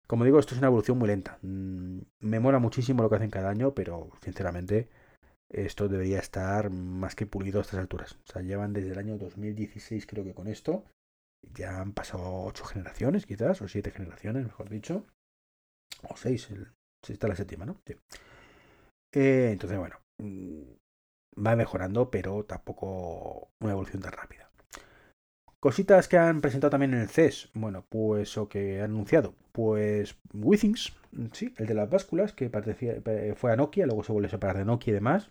Como 0.06 0.24
digo, 0.24 0.38
esto 0.38 0.54
es 0.54 0.58
una 0.58 0.68
evolución 0.68 0.98
muy 0.98 1.08
lenta. 1.08 1.38
Mm, 1.42 2.00
me 2.20 2.40
mola 2.40 2.58
muchísimo 2.58 3.02
lo 3.02 3.10
que 3.10 3.16
hacen 3.16 3.30
cada 3.30 3.50
año, 3.50 3.74
pero 3.74 4.10
sinceramente 4.22 4.88
esto 5.48 5.88
debería 5.88 6.18
estar 6.18 6.70
más 6.70 7.14
que 7.14 7.26
pulido 7.26 7.58
a 7.58 7.62
estas 7.62 7.80
alturas. 7.80 8.18
O 8.28 8.32
sea, 8.32 8.42
llevan 8.42 8.72
desde 8.72 8.92
el 8.92 8.98
año 8.98 9.16
2016 9.16 10.06
creo 10.06 10.24
que 10.24 10.34
con 10.34 10.48
esto. 10.48 10.84
Ya 11.54 11.80
han 11.80 11.92
pasado 11.92 12.42
ocho 12.42 12.64
generaciones 12.64 13.24
quizás, 13.24 13.62
o 13.62 13.68
siete 13.68 13.92
generaciones, 13.92 14.44
mejor 14.44 14.68
dicho. 14.68 15.06
O 16.08 16.16
seis, 16.16 16.50
el, 16.50 16.72
está 17.06 17.28
la 17.28 17.36
séptima, 17.36 17.64
¿no? 17.64 17.80
Eh, 19.12 19.50
entonces, 19.52 19.78
bueno, 19.78 20.00
mm, 20.18 21.42
va 21.46 21.54
mejorando, 21.54 22.10
pero 22.10 22.44
tampoco 22.44 23.50
una 23.60 23.72
evolución 23.72 24.02
tan 24.02 24.12
rápida. 24.12 24.50
Cositas 25.60 26.08
que 26.08 26.18
han 26.18 26.40
presentado 26.40 26.70
también 26.70 26.94
en 26.94 27.00
el 27.00 27.08
CES. 27.08 27.50
Bueno, 27.54 27.86
pues 27.88 28.36
o 28.36 28.48
que 28.48 28.78
han 28.80 28.90
anunciado. 28.90 29.34
Pues 29.52 30.16
Withings, 30.34 30.96
sí, 31.32 31.54
el 31.56 31.66
de 31.66 31.74
las 31.74 31.88
básculas, 31.88 32.32
que 32.32 32.50
fue 33.36 33.52
a 33.52 33.56
Nokia, 33.56 33.86
luego 33.86 34.02
se 34.02 34.12
vuelve 34.12 34.28
a 34.28 34.30
separar 34.30 34.58
de 34.58 34.64
Nokia 34.64 34.90
y 34.90 34.94
demás 34.94 35.30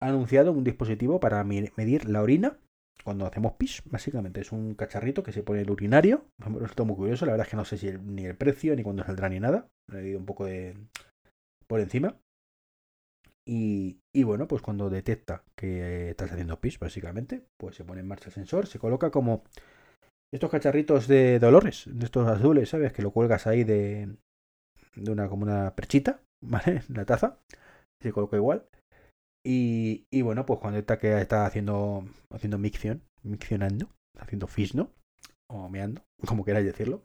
ha 0.00 0.08
anunciado 0.08 0.52
un 0.52 0.64
dispositivo 0.64 1.20
para 1.20 1.42
medir 1.44 2.08
la 2.08 2.22
orina 2.22 2.58
cuando 3.04 3.26
hacemos 3.26 3.52
pis, 3.54 3.82
básicamente. 3.86 4.40
Es 4.40 4.52
un 4.52 4.74
cacharrito 4.74 5.22
que 5.22 5.32
se 5.32 5.42
pone 5.42 5.62
el 5.62 5.70
urinario. 5.70 6.26
Esto 6.64 6.84
muy 6.84 6.96
curioso, 6.96 7.26
la 7.26 7.32
verdad 7.32 7.46
es 7.46 7.50
que 7.50 7.56
no 7.56 7.64
sé 7.64 7.78
si 7.78 7.92
ni 7.92 8.26
el 8.26 8.36
precio 8.36 8.74
ni 8.76 8.82
cuándo 8.82 9.04
saldrá 9.04 9.28
ni 9.28 9.40
nada. 9.40 9.68
He 9.92 10.02
leído 10.02 10.18
un 10.18 10.26
poco 10.26 10.46
de 10.46 10.76
por 11.66 11.80
encima. 11.80 12.16
Y, 13.46 13.98
bueno, 14.22 14.46
pues 14.46 14.62
cuando 14.62 14.90
detecta 14.90 15.42
que 15.56 16.10
estás 16.10 16.30
haciendo 16.30 16.60
pis, 16.60 16.78
básicamente, 16.78 17.42
pues 17.56 17.74
se 17.74 17.84
pone 17.84 18.00
en 18.00 18.06
marcha 18.06 18.26
el 18.26 18.34
sensor, 18.34 18.68
se 18.68 18.78
coloca 18.78 19.10
como 19.10 19.42
estos 20.32 20.50
cacharritos 20.50 21.08
de 21.08 21.40
dolores, 21.40 21.84
de 21.86 22.04
estos 22.04 22.28
azules, 22.28 22.68
¿sabes? 22.68 22.92
Que 22.92 23.02
lo 23.02 23.10
cuelgas 23.10 23.48
ahí 23.48 23.64
de, 23.64 24.14
de 24.94 25.10
una 25.10 25.28
como 25.28 25.42
una 25.42 25.74
perchita, 25.74 26.20
¿vale? 26.40 26.82
La 26.88 27.04
taza. 27.04 27.38
Se 28.00 28.12
coloca 28.12 28.36
igual. 28.36 28.66
Y, 29.44 30.22
bueno, 30.22 30.44
pues 30.44 30.60
cuando 30.60 30.78
está 30.78 30.98
que 30.98 31.18
está 31.20 31.46
haciendo, 31.46 32.04
haciendo 32.30 32.58
micción, 32.58 33.02
miccionando, 33.22 33.88
haciendo 34.18 34.46
fisno, 34.46 34.90
o 35.48 35.68
meando, 35.68 36.02
como 36.26 36.44
queráis 36.44 36.66
decirlo, 36.66 37.02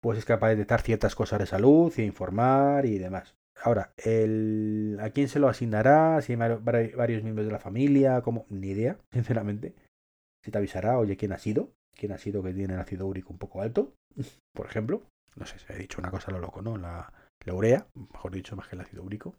pues 0.00 0.18
es 0.18 0.24
capaz 0.24 0.48
de 0.48 0.56
detectar 0.56 0.82
ciertas 0.82 1.14
cosas 1.14 1.40
de 1.40 1.46
salud 1.46 1.92
y 1.96 2.02
informar 2.02 2.86
y 2.86 2.98
demás. 2.98 3.34
Ahora, 3.62 3.92
el, 3.96 4.98
¿a 5.00 5.10
quién 5.10 5.28
se 5.28 5.40
lo 5.40 5.48
asignará? 5.48 6.20
Si 6.22 6.32
hay 6.32 6.38
varios 6.38 7.22
miembros 7.24 7.46
de 7.46 7.52
la 7.52 7.58
familia, 7.58 8.22
como 8.22 8.46
ni 8.50 8.68
idea, 8.68 8.98
sinceramente. 9.12 9.74
Si 10.44 10.52
te 10.52 10.58
avisará, 10.58 10.98
oye, 10.98 11.16
¿quién 11.16 11.32
ha 11.32 11.38
sido? 11.38 11.72
¿Quién 11.94 12.12
ha 12.12 12.18
sido 12.18 12.42
que 12.44 12.54
tiene 12.54 12.74
el 12.74 12.80
ácido 12.80 13.06
úrico 13.06 13.32
un 13.32 13.38
poco 13.38 13.60
alto? 13.60 13.94
Por 14.54 14.66
ejemplo. 14.66 15.02
No 15.34 15.46
sé, 15.46 15.58
se 15.58 15.72
ha 15.72 15.76
dicho 15.76 16.00
una 16.00 16.10
cosa 16.10 16.30
a 16.30 16.34
lo 16.34 16.40
loco, 16.40 16.62
¿no? 16.62 16.76
La, 16.76 17.12
la 17.44 17.54
urea, 17.54 17.86
mejor 17.94 18.32
dicho, 18.32 18.56
más 18.56 18.66
que 18.66 18.74
el 18.74 18.82
ácido 18.82 19.04
úrico. 19.04 19.36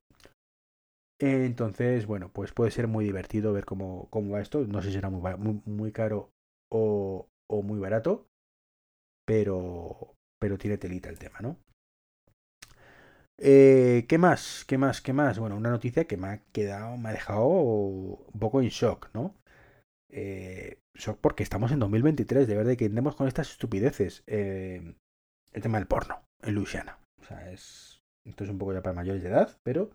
Entonces, 1.20 2.06
bueno, 2.06 2.32
pues 2.32 2.54
puede 2.54 2.72
ser 2.72 2.88
muy 2.88 3.04
divertido 3.04 3.52
ver 3.54 3.66
cómo, 3.66 4.08
cómo 4.10 4.34
va 4.34 4.42
esto. 4.42 4.66
No 4.66 4.82
sé 4.82 4.88
si 4.88 4.96
será 4.96 5.10
muy, 5.10 5.62
muy, 5.66 5.92
caro 5.92 6.32
o, 6.72 7.28
o 7.50 7.62
muy 7.62 7.80
barato, 7.80 8.28
pero, 9.26 10.16
pero 10.40 10.58
tiene 10.58 10.78
telita 10.78 11.10
el 11.10 11.20
tema, 11.20 11.40
¿no? 11.42 11.58
Eh, 13.38 14.06
¿Qué 14.08 14.18
más? 14.18 14.66
¿Qué 14.66 14.78
más? 14.78 15.02
¿Qué 15.02 15.14
más? 15.14 15.40
Bueno, 15.40 15.56
una 15.56 15.70
noticia 15.70 16.06
que 16.06 16.18
me 16.18 16.28
ha 16.28 16.44
quedado, 16.52 16.98
me 16.98 17.10
ha 17.10 17.14
dejado 17.14 17.48
un 17.48 18.40
poco 18.40 18.62
en 18.62 18.68
shock, 18.68 19.10
¿no? 19.14 19.36
Eh, 20.10 20.80
shock 20.94 21.20
porque 21.22 21.44
estamos 21.44 21.72
en 21.72 21.80
2023, 21.80 22.48
de 22.48 22.56
verdad 22.56 22.76
que 22.76 22.86
andemos 22.86 23.16
con 23.16 23.28
estas 23.28 23.52
estupideces. 23.52 24.24
Eh, 24.28 24.96
el 25.52 25.62
tema 25.62 25.78
del 25.78 25.88
porno 25.88 26.22
en 26.44 26.56
Luisiana. 26.56 27.00
O 27.22 27.24
sea, 27.24 27.52
es. 27.52 28.02
Esto 28.26 28.44
es 28.44 28.50
un 28.50 28.58
poco 28.58 28.74
ya 28.74 28.82
para 28.82 28.96
mayores 28.96 29.24
de 29.24 29.30
edad, 29.30 29.58
pero 29.64 29.92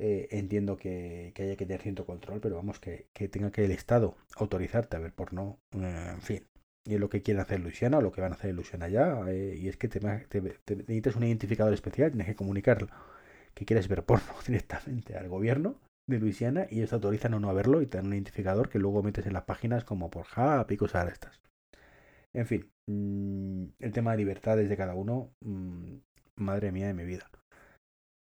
eh, 0.00 0.28
entiendo 0.30 0.76
que, 0.76 1.32
haya 1.36 1.56
que 1.56 1.66
tener 1.66 1.82
cierto 1.82 2.06
control, 2.06 2.40
pero 2.40 2.54
vamos, 2.54 2.78
que, 2.78 3.08
tenga 3.30 3.50
que 3.50 3.64
el 3.64 3.72
Estado 3.72 4.16
autorizarte 4.36 4.96
a 4.96 5.00
ver 5.00 5.12
porno, 5.12 5.58
eh, 5.72 6.12
en 6.14 6.22
fin. 6.22 6.46
Y 6.86 6.94
es 6.94 7.00
lo 7.00 7.08
que 7.08 7.22
quieren 7.22 7.40
hacer 7.40 7.58
Luisiana 7.60 7.98
o 7.98 8.00
lo 8.00 8.12
que 8.12 8.20
van 8.20 8.32
a 8.32 8.36
hacer 8.36 8.54
Luisiana 8.54 8.88
ya. 8.88 9.20
Eh, 9.28 9.56
y 9.58 9.68
es 9.68 9.76
que 9.76 9.88
te, 9.88 10.00
necesitas 10.00 11.16
un 11.16 11.24
identificador 11.24 11.74
especial, 11.74 12.10
tienes 12.12 12.28
que 12.28 12.36
comunicar 12.36 12.86
que 13.54 13.64
quieres 13.64 13.88
ver 13.88 14.04
porno 14.04 14.32
directamente 14.46 15.16
al 15.16 15.28
gobierno 15.28 15.80
de 16.08 16.20
Luisiana 16.20 16.66
y 16.70 16.76
ellos 16.78 16.90
te 16.90 16.94
autorizan 16.94 17.34
o 17.34 17.40
no 17.40 17.50
a 17.50 17.52
verlo 17.52 17.82
y 17.82 17.86
te 17.86 17.98
dan 17.98 18.06
un 18.06 18.14
identificador 18.14 18.68
que 18.70 18.78
luego 18.78 19.02
metes 19.02 19.26
en 19.26 19.32
las 19.32 19.44
páginas 19.44 19.84
como 19.84 20.10
por 20.10 20.26
Hub 20.36 20.70
y 20.70 20.76
cosas 20.76 21.12
estas. 21.12 21.42
En 22.34 22.46
fin, 22.46 22.70
mmm, 22.88 23.64
el 23.80 23.92
tema 23.92 24.12
de 24.12 24.18
libertades 24.18 24.68
de 24.68 24.76
cada 24.76 24.94
uno, 24.94 25.32
mmm, 25.44 25.96
madre 26.36 26.70
mía 26.70 26.86
de 26.86 26.94
mi 26.94 27.04
vida. 27.04 27.28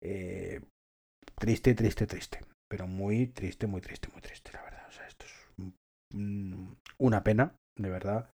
Eh, 0.02 0.62
triste, 1.40 1.74
triste, 1.74 2.08
triste. 2.08 2.40
Pero 2.70 2.88
muy 2.88 3.28
triste, 3.28 3.68
muy 3.68 3.82
triste, 3.82 4.10
muy 4.12 4.22
triste, 4.22 4.52
la 4.54 4.64
verdad. 4.64 4.86
O 4.90 4.92
sea, 4.92 5.08
esto 5.08 5.26
es 5.26 5.34
una 7.00 7.24
pena, 7.24 7.56
de 7.78 7.90
verdad, 7.90 8.30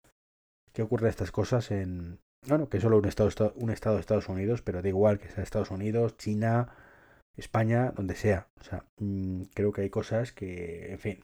que 0.73 0.81
ocurran 0.81 1.09
estas 1.09 1.31
cosas 1.31 1.71
en... 1.71 2.19
Bueno, 2.47 2.67
que 2.67 2.81
solo 2.81 2.97
un 2.97 3.05
estado, 3.05 3.53
un 3.55 3.69
estado 3.69 3.95
de 3.95 4.01
Estados 4.01 4.27
Unidos, 4.27 4.61
pero 4.61 4.81
da 4.81 4.89
igual 4.89 5.19
que 5.19 5.29
sea 5.29 5.43
Estados 5.43 5.71
Unidos, 5.71 6.17
China, 6.17 6.75
España, 7.37 7.91
donde 7.91 8.15
sea. 8.15 8.49
O 8.59 8.63
sea, 8.63 8.85
mmm, 8.99 9.43
creo 9.53 9.71
que 9.71 9.81
hay 9.81 9.89
cosas 9.89 10.33
que, 10.33 10.91
en 10.91 10.99
fin, 10.99 11.23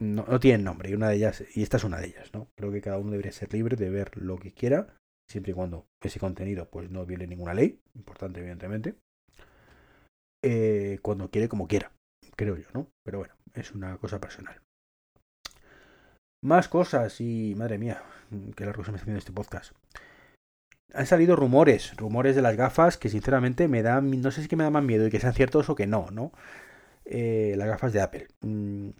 no, 0.00 0.24
no, 0.26 0.40
tienen 0.40 0.64
nombre. 0.64 0.88
Y 0.88 0.94
una 0.94 1.10
de 1.10 1.16
ellas, 1.16 1.44
y 1.54 1.62
esta 1.62 1.76
es 1.76 1.84
una 1.84 1.98
de 1.98 2.06
ellas, 2.06 2.32
¿no? 2.32 2.48
Creo 2.56 2.72
que 2.72 2.80
cada 2.80 2.98
uno 2.98 3.10
debería 3.10 3.32
ser 3.32 3.52
libre 3.52 3.76
de 3.76 3.90
ver 3.90 4.16
lo 4.16 4.38
que 4.38 4.52
quiera, 4.52 4.96
siempre 5.28 5.52
y 5.52 5.54
cuando 5.54 5.86
ese 6.02 6.18
contenido 6.18 6.70
pues 6.70 6.90
no 6.90 7.04
viole 7.04 7.26
ninguna 7.26 7.52
ley, 7.52 7.80
importante 7.94 8.40
evidentemente 8.40 8.94
eh, 10.42 10.98
cuando 11.02 11.30
quiere 11.30 11.48
como 11.48 11.68
quiera, 11.68 11.92
creo 12.36 12.56
yo, 12.56 12.68
¿no? 12.72 12.86
Pero 13.04 13.18
bueno, 13.18 13.34
es 13.54 13.72
una 13.72 13.96
cosa 13.98 14.20
personal. 14.20 14.60
Más 16.42 16.68
cosas 16.68 17.20
y 17.20 17.54
madre 17.56 17.78
mía, 17.78 18.02
que 18.56 18.64
largo 18.64 18.84
se 18.84 18.92
me 18.92 18.96
está 18.96 19.04
haciendo 19.04 19.18
este 19.18 19.32
podcast. 19.32 19.72
Han 20.92 21.06
salido 21.06 21.36
rumores, 21.36 21.96
rumores 21.96 22.34
de 22.34 22.42
las 22.42 22.56
gafas 22.56 22.96
que 22.96 23.10
sinceramente 23.10 23.68
me 23.68 23.82
dan, 23.82 24.10
no 24.22 24.30
sé 24.30 24.42
si 24.42 24.48
que 24.48 24.56
me 24.56 24.64
da 24.64 24.70
más 24.70 24.82
miedo 24.82 25.06
y 25.06 25.10
que 25.10 25.20
sean 25.20 25.34
ciertos 25.34 25.68
o 25.68 25.74
que 25.74 25.86
no, 25.86 26.10
¿no? 26.10 26.32
Eh, 27.04 27.54
las 27.56 27.68
gafas 27.68 27.92
de 27.92 28.00
Apple. 28.00 28.28
Mm, 28.40 28.90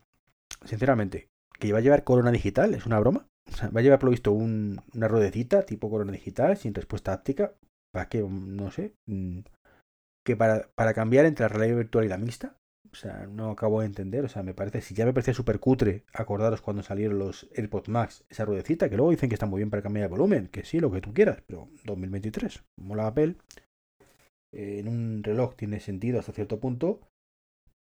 sinceramente, 0.64 1.29
que 1.59 1.68
iba 1.68 1.79
a 1.79 1.81
llevar 1.81 2.05
corona 2.05 2.31
digital, 2.31 2.74
¿es 2.74 2.87
una 2.87 3.00
broma? 3.00 3.26
O 3.53 3.57
sea, 3.57 3.70
va 3.70 3.81
a 3.81 3.83
llevar, 3.83 3.98
por 3.98 4.09
lo 4.09 4.12
visto, 4.12 4.33
un, 4.33 4.81
una 4.94 5.09
ruedecita 5.09 5.64
tipo 5.64 5.90
corona 5.90 6.12
digital 6.12 6.57
sin 6.57 6.74
respuesta 6.74 7.12
áptica. 7.12 7.55
¿Para 7.92 8.09
qué? 8.09 8.22
No 8.22 8.70
sé. 8.70 8.94
Mm, 9.07 9.40
que 10.24 10.37
para, 10.37 10.70
para 10.74 10.94
cambiar 10.94 11.24
entre 11.24 11.44
la 11.44 11.48
realidad 11.48 11.76
virtual 11.76 12.04
y 12.04 12.09
la 12.09 12.18
mixta. 12.18 12.56
O 12.92 12.96
sea, 12.96 13.26
no 13.26 13.50
acabo 13.50 13.80
de 13.80 13.87
entender. 13.87 14.24
O 14.24 14.28
sea, 14.28 14.42
me 14.42 14.54
parece, 14.54 14.80
si 14.80 14.94
ya 14.94 15.06
me 15.06 15.12
parecía 15.12 15.35
súper 15.35 15.61
cutre, 15.61 16.04
acordaros 16.12 16.61
cuando 16.61 16.83
salieron 16.83 17.18
los 17.18 17.48
AirPods 17.54 17.88
Max, 17.88 18.24
esa 18.28 18.44
ruedecita, 18.44 18.88
que 18.88 18.96
luego 18.96 19.12
dicen 19.12 19.28
que 19.28 19.35
está 19.35 19.46
muy 19.46 19.59
bien 19.59 19.70
para 19.70 19.83
cambiar 19.83 20.04
el 20.04 20.11
volumen, 20.11 20.48
que 20.48 20.64
sí, 20.64 20.80
lo 20.80 20.90
que 20.90 21.00
tú 21.00 21.14
quieras, 21.14 21.42
pero 21.46 21.68
2023, 21.85 22.64
mola 22.80 23.06
Apple. 23.06 23.37
Eh, 24.52 24.80
en 24.80 24.88
un 24.88 25.22
reloj 25.22 25.54
tiene 25.54 25.78
sentido 25.78 26.18
hasta 26.18 26.33
cierto 26.33 26.59
punto, 26.59 27.00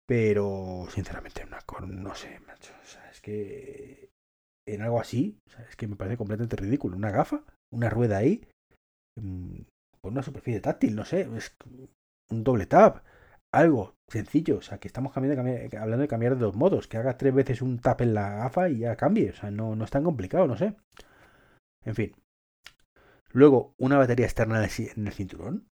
pero 0.07 0.85
sinceramente, 0.91 1.45
una, 1.45 1.59
no 1.87 2.13
sé, 2.15 2.39
macho. 2.41 2.73
O 2.83 2.85
sea, 2.85 3.09
es 3.09 3.21
que 3.21 4.09
en 4.67 4.81
algo 4.81 4.99
así, 4.99 5.39
o 5.47 5.49
sea, 5.49 5.65
es 5.65 5.75
que 5.75 5.87
me 5.87 5.95
parece 5.95 6.17
completamente 6.17 6.57
ridículo. 6.57 6.95
Una 6.95 7.11
gafa, 7.11 7.43
una 7.73 7.89
rueda 7.89 8.17
ahí, 8.17 8.47
mm, 9.19 9.61
por 10.01 10.11
una 10.11 10.21
superficie 10.21 10.61
táctil, 10.61 10.95
no 10.95 11.05
sé, 11.05 11.27
es 11.35 11.55
un 12.31 12.43
doble 12.43 12.65
tap, 12.65 13.03
algo 13.53 13.95
sencillo, 14.09 14.57
o 14.57 14.61
sea, 14.61 14.79
que 14.79 14.87
estamos 14.87 15.13
cambiando, 15.13 15.41
hablando 15.79 16.01
de 16.01 16.07
cambiar 16.07 16.35
de 16.35 16.41
dos 16.41 16.55
modos, 16.55 16.87
que 16.87 16.97
haga 16.97 17.17
tres 17.17 17.33
veces 17.33 17.61
un 17.61 17.79
tap 17.79 18.01
en 18.01 18.13
la 18.13 18.29
gafa 18.35 18.69
y 18.69 18.79
ya 18.79 18.95
cambie, 18.95 19.29
o 19.31 19.33
sea, 19.33 19.51
no, 19.51 19.75
no 19.75 19.85
es 19.85 19.91
tan 19.91 20.03
complicado, 20.03 20.47
no 20.47 20.57
sé. 20.57 20.75
En 21.83 21.95
fin. 21.95 22.15
Luego, 23.31 23.73
una 23.77 23.97
batería 23.97 24.25
externa 24.25 24.57
en 24.57 25.07
el 25.07 25.13
cinturón, 25.13 25.67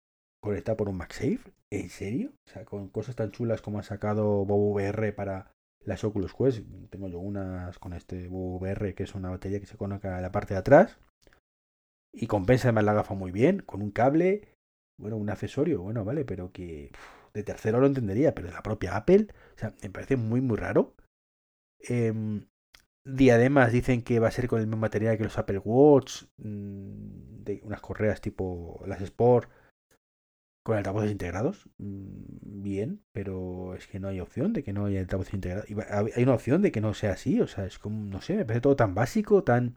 conectada 0.42 0.76
por 0.76 0.88
un 0.88 0.96
MagSafe, 0.96 1.52
¿en 1.70 1.88
serio? 1.88 2.32
O 2.48 2.50
sea, 2.50 2.64
con 2.64 2.88
cosas 2.88 3.16
tan 3.16 3.30
chulas 3.30 3.62
como 3.62 3.78
ha 3.78 3.82
sacado 3.82 4.44
Bob 4.44 4.74
VR 4.74 5.12
para 5.12 5.52
las 5.84 6.02
Oculus 6.02 6.34
Quest, 6.34 6.64
tengo 6.90 7.08
yo 7.08 7.18
unas 7.18 7.78
con 7.78 7.92
este 7.92 8.28
Bob 8.28 8.60
VR, 8.62 8.94
que 8.94 9.04
es 9.04 9.14
una 9.14 9.30
batería 9.30 9.60
que 9.60 9.66
se 9.66 9.76
conecta 9.76 10.18
a 10.18 10.20
la 10.20 10.32
parte 10.32 10.54
de 10.54 10.60
atrás, 10.60 10.98
y 12.12 12.26
compensa 12.26 12.68
además 12.68 12.84
la 12.84 12.94
gafa 12.94 13.14
muy 13.14 13.32
bien, 13.32 13.60
con 13.60 13.82
un 13.82 13.90
cable, 13.90 14.53
bueno, 14.98 15.16
un 15.16 15.30
accesorio, 15.30 15.82
bueno, 15.82 16.04
vale, 16.04 16.24
pero 16.24 16.52
que 16.52 16.90
de 17.32 17.42
tercero 17.42 17.80
lo 17.80 17.86
entendería, 17.86 18.34
pero 18.34 18.48
de 18.48 18.54
la 18.54 18.62
propia 18.62 18.96
Apple, 18.96 19.26
o 19.56 19.58
sea, 19.58 19.74
me 19.82 19.90
parece 19.90 20.16
muy, 20.16 20.40
muy 20.40 20.56
raro. 20.56 20.94
Eh, 21.88 22.12
diademas 23.06 23.72
dicen 23.72 24.02
que 24.02 24.18
va 24.18 24.28
a 24.28 24.32
ser 24.32 24.48
con 24.48 24.60
el 24.60 24.66
mismo 24.66 24.80
material 24.80 25.18
que 25.18 25.24
los 25.24 25.38
Apple 25.38 25.58
Watch, 25.58 26.24
de 26.38 27.60
unas 27.64 27.80
correas 27.80 28.20
tipo 28.20 28.82
las 28.86 29.00
Sport, 29.02 29.50
con 30.64 30.76
altavoces 30.78 31.10
integrados. 31.10 31.68
Mmm, 31.78 32.62
bien, 32.62 33.04
pero 33.12 33.74
es 33.74 33.86
que 33.86 34.00
no 34.00 34.08
hay 34.08 34.20
opción 34.20 34.52
de 34.52 34.62
que 34.62 34.72
no 34.72 34.86
haya 34.86 35.00
altavoces 35.00 35.34
integrados. 35.34 35.68
Hay 36.16 36.22
una 36.22 36.34
opción 36.34 36.62
de 36.62 36.72
que 36.72 36.80
no 36.80 36.94
sea 36.94 37.12
así, 37.12 37.40
o 37.40 37.46
sea, 37.46 37.66
es 37.66 37.78
como, 37.78 38.06
no 38.06 38.22
sé, 38.22 38.36
me 38.36 38.44
parece 38.44 38.62
todo 38.62 38.76
tan 38.76 38.94
básico, 38.94 39.44
tan... 39.44 39.74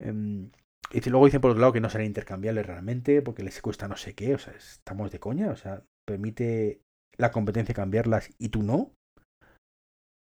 Eh, 0.00 0.48
y 0.90 1.10
luego 1.10 1.26
dicen 1.26 1.40
por 1.40 1.50
otro 1.50 1.60
lado 1.60 1.72
que 1.72 1.80
no 1.80 1.90
serán 1.90 2.06
intercambiables 2.06 2.66
realmente 2.66 3.20
porque 3.22 3.42
les 3.42 3.60
cuesta 3.60 3.88
no 3.88 3.96
sé 3.96 4.14
qué. 4.14 4.34
O 4.34 4.38
sea, 4.38 4.54
estamos 4.54 5.10
de 5.10 5.20
coña. 5.20 5.50
O 5.50 5.56
sea, 5.56 5.82
permite 6.06 6.80
la 7.16 7.30
competencia 7.30 7.74
cambiarlas 7.74 8.30
y 8.38 8.48
tú 8.48 8.62
no. 8.62 8.92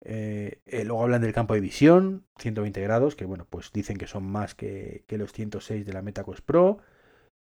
Eh, 0.04 0.60
eh, 0.66 0.84
luego 0.84 1.04
hablan 1.04 1.22
del 1.22 1.32
campo 1.32 1.54
de 1.54 1.60
visión, 1.60 2.24
120 2.40 2.80
grados, 2.80 3.14
que 3.14 3.24
bueno, 3.24 3.46
pues 3.48 3.72
dicen 3.72 3.98
que 3.98 4.08
son 4.08 4.24
más 4.24 4.54
que, 4.54 5.04
que 5.06 5.16
los 5.16 5.32
106 5.32 5.86
de 5.86 5.92
la 5.92 6.02
MetaQuest 6.02 6.44
Pro, 6.44 6.78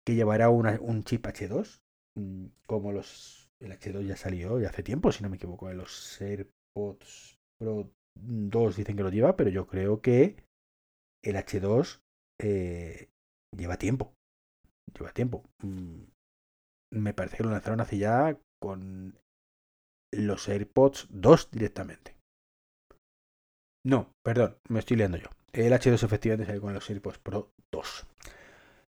que 0.07 0.15
llevará 0.15 0.51
un 0.51 1.03
chip 1.03 1.27
H2, 1.27 1.81
mm, 2.17 2.47
como 2.67 2.93
los... 2.93 3.51
El 3.61 3.73
H2 3.73 4.07
ya 4.07 4.17
salió 4.17 4.61
ya 4.61 4.69
hace 4.69 4.83
tiempo, 4.83 5.11
si 5.11 5.23
no 5.23 5.31
me 5.31 5.37
equivoco, 5.37 5.71
en 5.71 5.79
los 5.79 6.21
AirPods 6.21 7.39
Pro 7.59 7.91
2 8.21 8.77
dicen 8.77 8.97
que 8.97 9.03
lo 9.03 9.11
lleva, 9.11 9.37
pero 9.37 9.51
yo 9.51 9.67
creo 9.67 10.01
que 10.01 10.37
el 11.25 11.37
H2 11.37 12.01
eh, 12.41 13.09
lleva 13.57 13.77
tiempo. 13.77 14.15
Lleva 14.99 15.13
tiempo. 15.13 15.45
Mm, 15.63 16.05
me 16.93 17.15
parece 17.15 17.37
que 17.37 17.43
lo 17.43 17.51
lanzaron 17.51 17.81
hace 17.81 17.99
ya 17.99 18.39
con 18.61 19.19
los 20.13 20.49
AirPods 20.49 21.09
2 21.11 21.51
directamente. 21.51 22.17
No, 23.87 24.13
perdón, 24.25 24.57
me 24.69 24.79
estoy 24.79 24.97
liando 24.97 25.19
yo. 25.19 25.29
El 25.53 25.73
H2 25.73 26.03
efectivamente 26.03 26.47
salió 26.47 26.63
con 26.63 26.73
los 26.73 26.89
AirPods 26.89 27.19
Pro 27.19 27.53
2. 27.71 28.07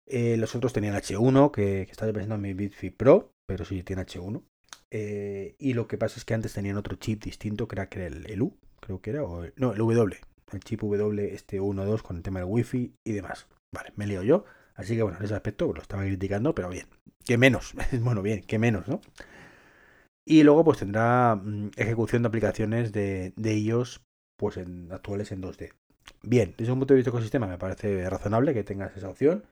Eh, 0.06 0.38
los 0.38 0.56
otros 0.56 0.74
tenían 0.74 0.96
H1, 0.96 1.52
que, 1.52 1.86
que 1.86 1.92
estaba 1.92 2.12
pensando 2.14 2.36
en 2.36 2.42
mi 2.42 2.54
Bitfit 2.54 2.96
Pro, 2.96 3.34
pero 3.48 3.66
sí 3.66 3.84
tiene 3.84 4.06
H1. 4.06 4.44
Eh, 4.92 5.56
y 5.58 5.74
lo 5.74 5.88
que 5.88 5.98
pasa 5.98 6.18
es 6.18 6.26
que 6.26 6.36
antes 6.36 6.54
tenían 6.54 6.78
otro 6.78 6.96
chip 6.98 7.24
distinto, 7.24 7.68
que 7.68 7.76
era, 7.76 7.90
que 7.90 8.06
el, 8.06 8.30
el, 8.30 8.42
U, 8.44 8.58
creo 8.80 9.02
que 9.02 9.10
era, 9.10 9.24
o 9.24 9.44
no, 9.56 9.72
el 9.72 9.80
W, 9.80 10.20
el 10.54 10.64
chip 10.64 10.82
W 10.82 11.34
este 11.34 11.60
1.2 11.62 12.02
con 12.02 12.18
el 12.18 12.24
tema 12.24 12.40
del 12.40 12.50
wifi 12.50 12.94
y 13.04 13.12
demás. 13.12 13.48
Vale, 13.74 13.92
me 13.96 14.08
lío 14.08 14.24
yo. 14.24 14.46
Así 14.76 14.96
que 14.96 15.04
bueno, 15.04 15.18
en 15.20 15.26
ese 15.26 15.36
aspecto 15.36 15.72
lo 15.74 15.82
estaba 15.82 16.04
criticando, 16.04 16.56
pero 16.56 16.70
bien. 16.70 16.88
Que 17.26 17.38
menos. 17.38 17.74
bueno, 18.02 18.22
bien, 18.22 18.44
que 18.44 18.60
menos, 18.60 18.88
¿no? 18.88 19.02
Y 20.26 20.44
luego 20.44 20.64
pues 20.64 20.80
tendrá 20.80 21.36
mm, 21.36 21.72
ejecución 21.76 22.24
de 22.24 22.28
aplicaciones 22.28 22.92
de, 22.92 23.34
de 23.36 23.86
pues 24.38 24.58
en, 24.58 24.92
actuales 24.92 25.32
en 25.32 25.42
2D. 25.42 25.74
Bien, 26.22 26.54
desde 26.58 26.72
un 26.72 26.80
punto 26.80 26.94
de 26.94 26.98
vista 26.98 27.10
ecosistema 27.10 27.48
me 27.48 27.58
parece 27.58 28.10
razonable 28.10 28.54
que 28.54 28.64
tengas 28.64 28.96
esa 28.96 29.10
opción. 29.10 29.46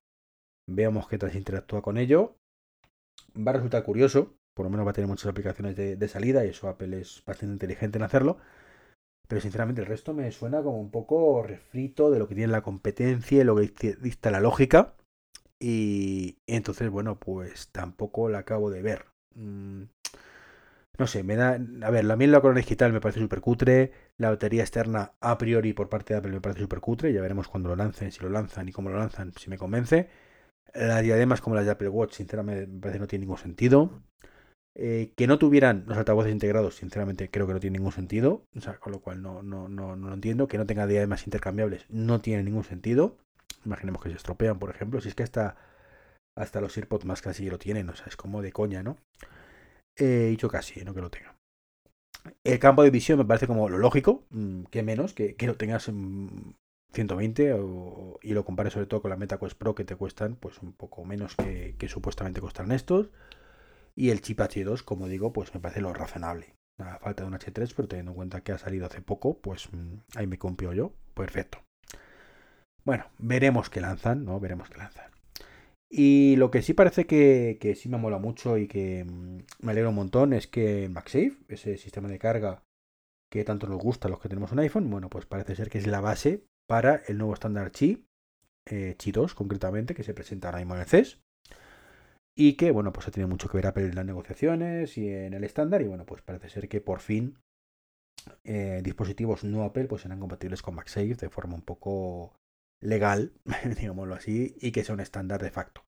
Veamos 0.68 1.08
qué 1.08 1.18
tal 1.18 1.32
se 1.32 1.38
interactúa 1.38 1.82
con 1.82 1.98
ello. 1.98 2.36
Va 3.36 3.52
a 3.52 3.56
resultar 3.56 3.84
curioso, 3.84 4.36
por 4.54 4.66
lo 4.66 4.70
menos 4.70 4.86
va 4.86 4.92
a 4.92 4.94
tener 4.94 5.08
muchas 5.08 5.28
aplicaciones 5.28 5.76
de, 5.76 5.96
de 5.96 6.08
salida 6.08 6.46
y 6.46 6.50
eso 6.50 6.68
Apple 6.70 7.00
es 7.00 7.24
bastante 7.26 7.54
inteligente 7.54 7.98
en 7.98 8.04
hacerlo. 8.04 8.38
Pero 9.28 9.42
sinceramente 9.42 9.82
el 9.82 9.88
resto 9.88 10.14
me 10.14 10.32
suena 10.32 10.62
como 10.62 10.80
un 10.80 10.92
poco 10.92 11.44
refrito 11.44 12.12
de 12.12 12.20
lo 12.20 12.28
que 12.28 12.36
tiene 12.36 12.52
la 12.52 12.62
competencia 12.64 13.42
y 13.42 13.44
lo 13.46 13.56
que 13.56 13.96
dicta 14.02 14.32
la 14.32 14.42
lógica. 14.42 14.96
Y, 15.60 16.40
entonces, 16.48 16.90
bueno, 16.90 17.20
pues 17.20 17.70
tampoco 17.72 18.30
la 18.30 18.40
acabo 18.40 18.72
de 18.72 18.82
ver. 18.82 19.06
Mm, 19.36 19.84
no 20.98 21.08
sé, 21.08 21.24
me 21.24 21.36
da. 21.36 21.60
A 21.84 21.90
ver, 21.92 22.06
la 22.06 22.16
la 22.16 22.42
corona 22.42 22.60
digital 22.60 22.94
me 22.94 23.02
parece 23.02 23.20
súper 23.20 23.42
cutre. 23.42 23.92
La 24.18 24.30
batería 24.30 24.62
externa, 24.62 25.14
a 25.20 25.38
priori, 25.38 25.74
por 25.74 25.90
parte 25.90 26.14
de 26.14 26.20
Apple, 26.20 26.32
me 26.32 26.42
parece 26.42 26.62
súper 26.62 26.80
cutre. 26.80 27.14
Ya 27.14 27.22
veremos 27.22 27.48
cuando 27.48 27.70
lo 27.70 27.76
lancen, 27.76 28.12
si 28.12 28.22
lo 28.22 28.30
lanzan 28.30 28.70
y 28.70 28.72
cómo 28.72 28.90
lo 28.90 28.98
lanzan, 29.00 29.34
si 29.38 29.50
me 29.50 29.58
convence. 29.58 30.10
Las 30.74 31.04
diademas 31.04 31.42
como 31.42 31.56
las 31.56 31.66
de 31.66 31.72
Apple 31.72 31.90
Watch, 31.90 32.14
sinceramente, 32.16 32.68
me 32.68 32.80
parece 32.82 32.98
que 32.98 33.02
no 33.02 33.08
tiene 33.08 33.26
ningún 33.26 33.38
sentido. 33.40 34.02
Eh, 34.76 35.12
que 35.18 35.28
no 35.28 35.38
tuvieran 35.38 35.84
los 35.88 35.98
altavoces 35.98 36.32
integrados, 36.32 36.76
sinceramente, 36.76 37.30
creo 37.30 37.46
que 37.46 37.54
no 37.54 37.60
tiene 37.60 37.78
ningún 37.78 37.92
sentido. 37.92 38.46
O 38.56 38.62
sea, 38.62 38.78
con 38.78 38.94
lo 38.94 39.02
cual 39.02 39.22
no, 39.22 39.44
no, 39.44 39.68
no, 39.68 39.96
no 39.96 40.08
lo 40.08 40.14
entiendo. 40.14 40.48
Que 40.48 40.58
no 40.58 40.66
tenga 40.66 40.88
diademas 40.88 41.26
intercambiables, 41.26 41.86
no 41.90 42.22
tiene 42.22 42.44
ningún 42.44 42.64
sentido. 42.64 43.18
Imaginemos 43.66 44.02
que 44.02 44.10
se 44.10 44.16
estropean, 44.16 44.60
por 44.60 44.70
ejemplo. 44.70 45.02
Si 45.02 45.10
es 45.10 45.16
que 45.16 45.24
hasta, 45.24 45.56
hasta 46.36 46.62
los 46.62 46.76
AirPods 46.78 47.06
más 47.06 47.22
casi 47.22 47.50
lo 47.50 47.60
tienen, 47.60 47.90
o 47.90 47.96
sea, 47.96 48.08
es 48.08 48.16
como 48.16 48.42
de 48.42 48.52
coña, 48.52 48.84
¿no? 48.84 48.98
He 49.96 50.28
dicho 50.30 50.50
casi, 50.50 50.84
no 50.84 50.94
que 50.94 51.02
lo 51.02 51.10
tenga. 51.10 51.36
El 52.44 52.60
campo 52.60 52.84
de 52.84 52.92
visión 52.92 53.18
me 53.18 53.26
parece 53.26 53.48
como 53.48 53.70
lo 53.70 53.78
lógico, 53.78 54.26
mm, 54.30 54.64
que 54.66 54.84
menos, 54.84 55.14
que, 55.14 55.36
lo 55.40 55.56
tengas 55.58 55.88
en 55.88 56.56
120 56.94 57.56
y 58.22 58.34
lo 58.34 58.46
compares 58.46 58.74
sobre 58.74 58.86
todo 58.86 59.02
con 59.02 59.10
la 59.10 59.18
MetaQuest 59.18 59.58
Pro 59.58 59.76
que 59.76 59.86
te 59.86 59.96
cuestan 59.96 60.36
pues 60.36 60.60
un 60.62 60.74
poco 60.74 61.04
menos 61.06 61.36
que, 61.36 61.76
supuestamente 61.88 62.42
cuestan 62.42 62.72
estos. 62.72 63.10
Y 63.96 64.10
el 64.10 64.22
chip 64.22 64.40
H2, 64.40 64.84
como 64.84 65.08
digo, 65.08 65.34
pues 65.34 65.54
me 65.54 65.60
parece 65.60 65.82
lo 65.82 65.94
razonable. 65.94 66.56
A 66.78 66.98
falta 67.00 67.24
de 67.24 67.30
un 67.30 67.36
H3, 67.36 67.74
pero 67.76 67.88
teniendo 67.88 68.12
en 68.12 68.16
cuenta 68.16 68.42
que 68.42 68.52
ha 68.52 68.58
salido 68.58 68.86
hace 68.86 69.02
poco, 69.02 69.38
pues 69.40 69.72
mm, 69.72 69.96
ahí 70.16 70.28
me 70.28 70.38
compio 70.38 70.74
yo. 70.74 70.94
Perfecto. 71.14 71.60
Bueno, 72.84 73.06
veremos 73.20 73.70
qué 73.70 73.82
lanzan, 73.82 74.26
¿no? 74.26 74.40
Veremos 74.40 74.70
qué 74.70 74.78
lanzan. 74.78 75.12
Y 75.90 76.38
lo 76.38 76.50
que 76.52 76.62
sí 76.62 76.74
parece 76.74 77.06
que, 77.06 77.76
sí 77.78 77.90
me 77.90 77.98
mola 77.98 78.18
mucho 78.18 78.58
y 78.58 78.68
que 78.68 79.04
mm, 79.04 79.66
me 79.66 79.72
alegra 79.72 79.90
un 79.90 79.96
montón 79.96 80.34
es 80.34 80.48
que 80.48 80.88
MagSafe, 80.90 81.38
ese 81.50 81.78
sistema 81.78 82.08
de 82.08 82.18
carga 82.18 82.64
que 83.30 83.44
tanto 83.44 83.68
nos 83.68 83.80
gusta 83.80 84.08
a 84.08 84.12
los 84.12 84.20
que 84.20 84.30
tenemos 84.30 84.52
un 84.52 84.60
iPhone, 84.60 84.90
bueno, 84.90 85.10
pues 85.10 85.26
parece 85.26 85.56
ser 85.56 85.70
que 85.70 85.78
es 85.78 85.88
la 85.88 86.02
base 86.02 86.46
para 86.68 87.02
el 87.08 87.18
nuevo 87.18 87.34
estándar 87.34 87.72
Qi, 87.72 88.06
eh, 88.70 88.96
Qi 88.98 89.12
2 89.12 89.36
concretamente, 89.36 89.94
que 89.94 90.04
se 90.04 90.14
presenta 90.14 90.50
en 90.60 90.70
el 90.72 90.86
CES. 90.86 91.20
Y 92.44 92.54
que, 92.54 92.72
bueno, 92.72 92.92
pues 92.92 93.08
ha 93.08 93.12
tenido 93.12 93.28
mucho 93.28 93.48
que 93.48 93.58
ver 93.58 93.68
Apple 93.68 93.86
en 93.86 93.94
las 93.94 94.04
negociaciones 94.04 94.98
y 94.98 95.08
en 95.08 95.36
el 95.36 95.44
estándar. 95.44 95.84
Y 95.84 95.88
bueno, 95.88 96.08
pues 96.08 96.24
parece 96.24 96.50
ser 96.50 96.68
que 96.68 96.82
por 96.82 97.00
fin 97.00 97.38
eh, 98.44 98.82
dispositivos 98.84 99.44
no 99.44 99.64
Apple 99.64 99.86
pues 99.86 100.02
serán 100.02 100.20
compatibles 100.20 100.64
con 100.64 100.74
MagSafe 100.74 101.14
de 101.14 101.30
forma 101.30 101.54
un 101.54 101.62
poco 101.62 102.34
legal, 102.82 103.32
digámoslo 103.80 104.16
así, 104.16 104.56
y 104.60 104.72
que 104.72 104.84
sea 104.84 104.96
un 104.96 105.02
estándar 105.02 105.40
de 105.40 105.52
facto. 105.52 105.84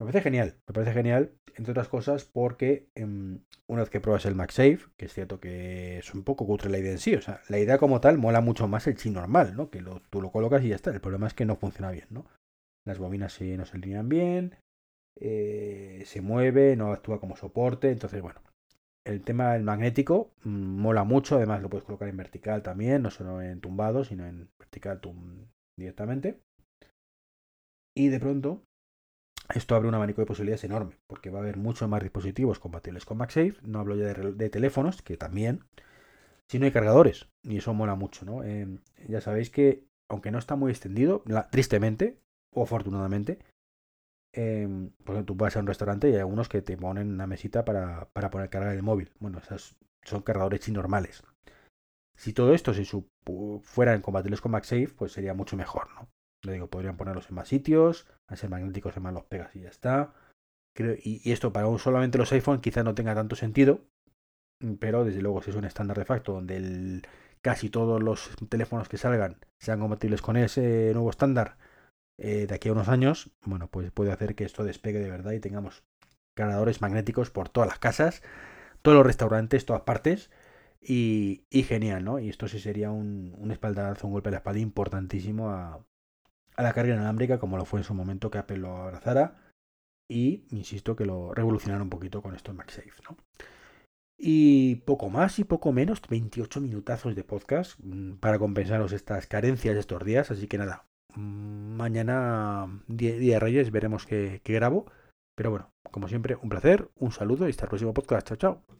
Me 0.00 0.06
parece 0.06 0.22
genial, 0.22 0.56
me 0.66 0.74
parece 0.74 0.92
genial, 0.92 1.36
entre 1.54 1.70
otras 1.70 1.86
cosas, 1.86 2.24
porque 2.24 2.88
em, 2.96 3.44
una 3.68 3.82
vez 3.82 3.90
que 3.90 4.00
pruebas 4.00 4.26
el 4.26 4.34
MagSafe, 4.34 4.80
que 4.96 5.04
es 5.04 5.14
cierto 5.14 5.38
que 5.38 5.98
es 5.98 6.12
un 6.12 6.24
poco 6.24 6.48
cutre 6.48 6.68
la 6.68 6.78
idea 6.78 6.90
en 6.90 6.98
sí, 6.98 7.14
o 7.14 7.22
sea, 7.22 7.42
la 7.48 7.60
idea 7.60 7.78
como 7.78 8.00
tal 8.00 8.18
mola 8.18 8.40
mucho 8.40 8.66
más 8.66 8.88
el 8.88 8.96
chip 8.96 9.12
normal, 9.12 9.54
¿no? 9.54 9.70
Que 9.70 9.84
tú 10.10 10.20
lo 10.20 10.32
colocas 10.32 10.64
y 10.64 10.70
ya 10.70 10.74
está. 10.74 10.90
El 10.90 11.00
problema 11.00 11.28
es 11.28 11.34
que 11.34 11.44
no 11.44 11.54
funciona 11.54 11.92
bien, 11.92 12.08
¿no? 12.10 12.26
Las 12.84 12.98
bobinas 12.98 13.34
sí, 13.34 13.56
no 13.56 13.66
se 13.66 13.76
alinean 13.76 14.08
bien, 14.08 14.56
eh, 15.20 16.02
se 16.06 16.22
mueve, 16.22 16.76
no 16.76 16.92
actúa 16.92 17.20
como 17.20 17.36
soporte, 17.36 17.90
entonces, 17.90 18.22
bueno. 18.22 18.40
El 19.04 19.22
tema 19.22 19.54
del 19.54 19.62
magnético 19.62 20.30
mm, 20.44 20.50
mola 20.50 21.04
mucho, 21.04 21.36
además 21.36 21.62
lo 21.62 21.70
puedes 21.70 21.84
colocar 21.84 22.08
en 22.08 22.16
vertical 22.16 22.62
también, 22.62 23.02
no 23.02 23.10
solo 23.10 23.40
en 23.42 23.60
tumbado, 23.60 24.04
sino 24.04 24.26
en 24.26 24.50
vertical 24.58 25.00
directamente. 25.76 26.40
Y 27.94 28.08
de 28.08 28.20
pronto, 28.20 28.62
esto 29.54 29.74
abre 29.74 29.88
un 29.88 29.94
abanico 29.94 30.20
de 30.20 30.26
posibilidades 30.26 30.64
enorme, 30.64 30.98
porque 31.06 31.30
va 31.30 31.38
a 31.38 31.42
haber 31.42 31.56
muchos 31.56 31.88
más 31.88 32.02
dispositivos 32.02 32.58
compatibles 32.58 33.04
con 33.04 33.18
MagSafe. 33.18 33.56
No 33.62 33.80
hablo 33.80 33.96
ya 33.96 34.12
de, 34.14 34.50
teléfonos, 34.50 35.02
que 35.02 35.16
también, 35.16 35.64
sino 36.48 36.66
de 36.66 36.72
cargadores. 36.72 37.28
Y 37.42 37.58
eso 37.58 37.74
mola 37.74 37.94
mucho, 37.94 38.24
¿no? 38.24 38.44
Eh, 38.44 38.68
ya 39.08 39.20
sabéis 39.20 39.50
que, 39.50 39.84
aunque 40.08 40.30
no 40.30 40.38
está 40.38 40.56
muy 40.56 40.70
extendido, 40.70 41.24
tristemente, 41.50 42.20
o 42.54 42.62
afortunadamente, 42.62 43.38
eh, 44.32 44.90
pues 45.04 45.24
tú 45.26 45.34
vas 45.34 45.56
a 45.56 45.60
un 45.60 45.66
restaurante 45.66 46.08
y 46.08 46.14
hay 46.14 46.20
algunos 46.20 46.48
que 46.48 46.62
te 46.62 46.76
ponen 46.76 47.12
una 47.12 47.26
mesita 47.26 47.64
para, 47.64 48.08
para 48.12 48.30
poner 48.30 48.50
cargar 48.50 48.74
el 48.74 48.82
móvil. 48.82 49.12
Bueno, 49.18 49.38
esas 49.38 49.76
son 50.02 50.22
cargadores 50.22 50.68
normales. 50.68 51.22
Si 52.16 52.32
todo 52.32 52.54
esto 52.54 52.74
se 52.74 52.84
fueran 53.62 54.02
compatibles 54.02 54.40
con 54.40 54.52
MagSafe, 54.52 54.88
pues 54.88 55.12
sería 55.12 55.34
mucho 55.34 55.56
mejor, 55.56 55.88
¿no? 55.94 56.08
Le 56.42 56.52
digo, 56.52 56.68
podrían 56.68 56.96
ponerlos 56.96 57.28
en 57.28 57.34
más 57.34 57.48
sitios, 57.48 58.06
a 58.26 58.36
ser 58.36 58.50
magnéticos 58.50 58.96
en 58.96 59.02
más 59.02 59.14
los 59.14 59.24
pegas 59.24 59.54
y 59.56 59.60
ya 59.60 59.68
está. 59.68 60.14
y, 60.76 61.30
esto 61.32 61.52
para 61.52 61.66
solamente 61.78 62.18
los 62.18 62.32
iPhone 62.32 62.60
quizá 62.60 62.82
no 62.82 62.94
tenga 62.94 63.14
tanto 63.14 63.36
sentido, 63.36 63.86
pero 64.78 65.04
desde 65.04 65.22
luego 65.22 65.42
si 65.42 65.50
es 65.50 65.56
un 65.56 65.64
estándar 65.64 65.98
de 65.98 66.04
facto 66.04 66.32
donde 66.32 67.02
casi 67.42 67.70
todos 67.70 68.02
los 68.02 68.30
teléfonos 68.48 68.88
que 68.88 68.98
salgan 68.98 69.38
sean 69.58 69.80
compatibles 69.80 70.22
con 70.22 70.36
ese 70.36 70.90
nuevo 70.92 71.10
estándar 71.10 71.56
eh, 72.20 72.46
de 72.46 72.54
aquí 72.54 72.68
a 72.68 72.72
unos 72.72 72.88
años, 72.88 73.30
bueno, 73.46 73.68
pues 73.68 73.90
puede 73.92 74.12
hacer 74.12 74.34
que 74.34 74.44
esto 74.44 74.62
despegue 74.62 74.98
de 74.98 75.10
verdad 75.10 75.32
y 75.32 75.40
tengamos 75.40 75.82
cargadores 76.34 76.82
magnéticos 76.82 77.30
por 77.30 77.48
todas 77.48 77.68
las 77.68 77.78
casas, 77.78 78.22
todos 78.82 78.96
los 78.98 79.06
restaurantes, 79.06 79.64
todas 79.64 79.82
partes 79.82 80.30
y, 80.82 81.46
genial, 81.50 82.04
¿no? 82.04 82.18
Y 82.18 82.28
esto 82.28 82.46
sí 82.46 82.60
sería 82.60 82.90
un, 82.90 83.34
un 83.38 83.50
espaldarazo, 83.50 84.06
un 84.06 84.12
golpe 84.12 84.28
a 84.28 84.32
la 84.32 84.38
espalda 84.38 84.60
importantísimo 84.60 85.50
a, 85.50 85.82
la 86.58 86.72
carga 86.74 86.92
inalámbrica, 86.92 87.38
como 87.38 87.56
lo 87.56 87.64
fue 87.64 87.80
en 87.80 87.84
su 87.84 87.94
momento 87.94 88.30
que 88.30 88.38
Apple 88.38 88.58
lo 88.58 88.76
abrazara. 88.76 89.36
Y, 90.06 90.44
insisto, 90.50 90.96
que 90.96 91.06
lo 91.06 91.32
revolucionara 91.32 91.82
un 91.82 91.88
poquito 91.88 92.20
con 92.20 92.34
esto 92.34 92.50
en 92.50 92.58
MagSafe, 92.58 93.02
¿no? 93.08 93.16
Y 94.18 94.76
poco 94.84 95.08
más 95.08 95.38
y 95.38 95.44
poco 95.44 95.72
menos, 95.72 96.02
28 96.06 96.60
minutazos 96.60 97.14
de 97.16 97.24
podcast 97.24 97.78
mm, 97.82 98.16
para 98.16 98.38
compensaros 98.38 98.92
estas 98.92 99.26
carencias 99.26 99.74
de 99.74 99.80
estos 99.80 100.04
días. 100.04 100.30
Así 100.30 100.46
que 100.48 100.58
nada, 100.58 100.89
mañana, 101.16 102.82
día, 102.86 103.16
de 103.16 103.40
Reyes, 103.40 103.70
veremos 103.70 104.06
qué, 104.06 104.40
qué 104.44 104.52
grabo. 104.54 104.86
Pero 105.34 105.50
bueno, 105.50 105.72
como 105.90 106.08
siempre, 106.08 106.36
un 106.36 106.48
placer, 106.48 106.90
un 106.96 107.12
saludo 107.12 107.46
y 107.46 107.50
hasta 107.50 107.64
el 107.64 107.70
próximo 107.70 107.94
podcast. 107.94 108.28
Chao, 108.28 108.36
chao. 108.36 108.79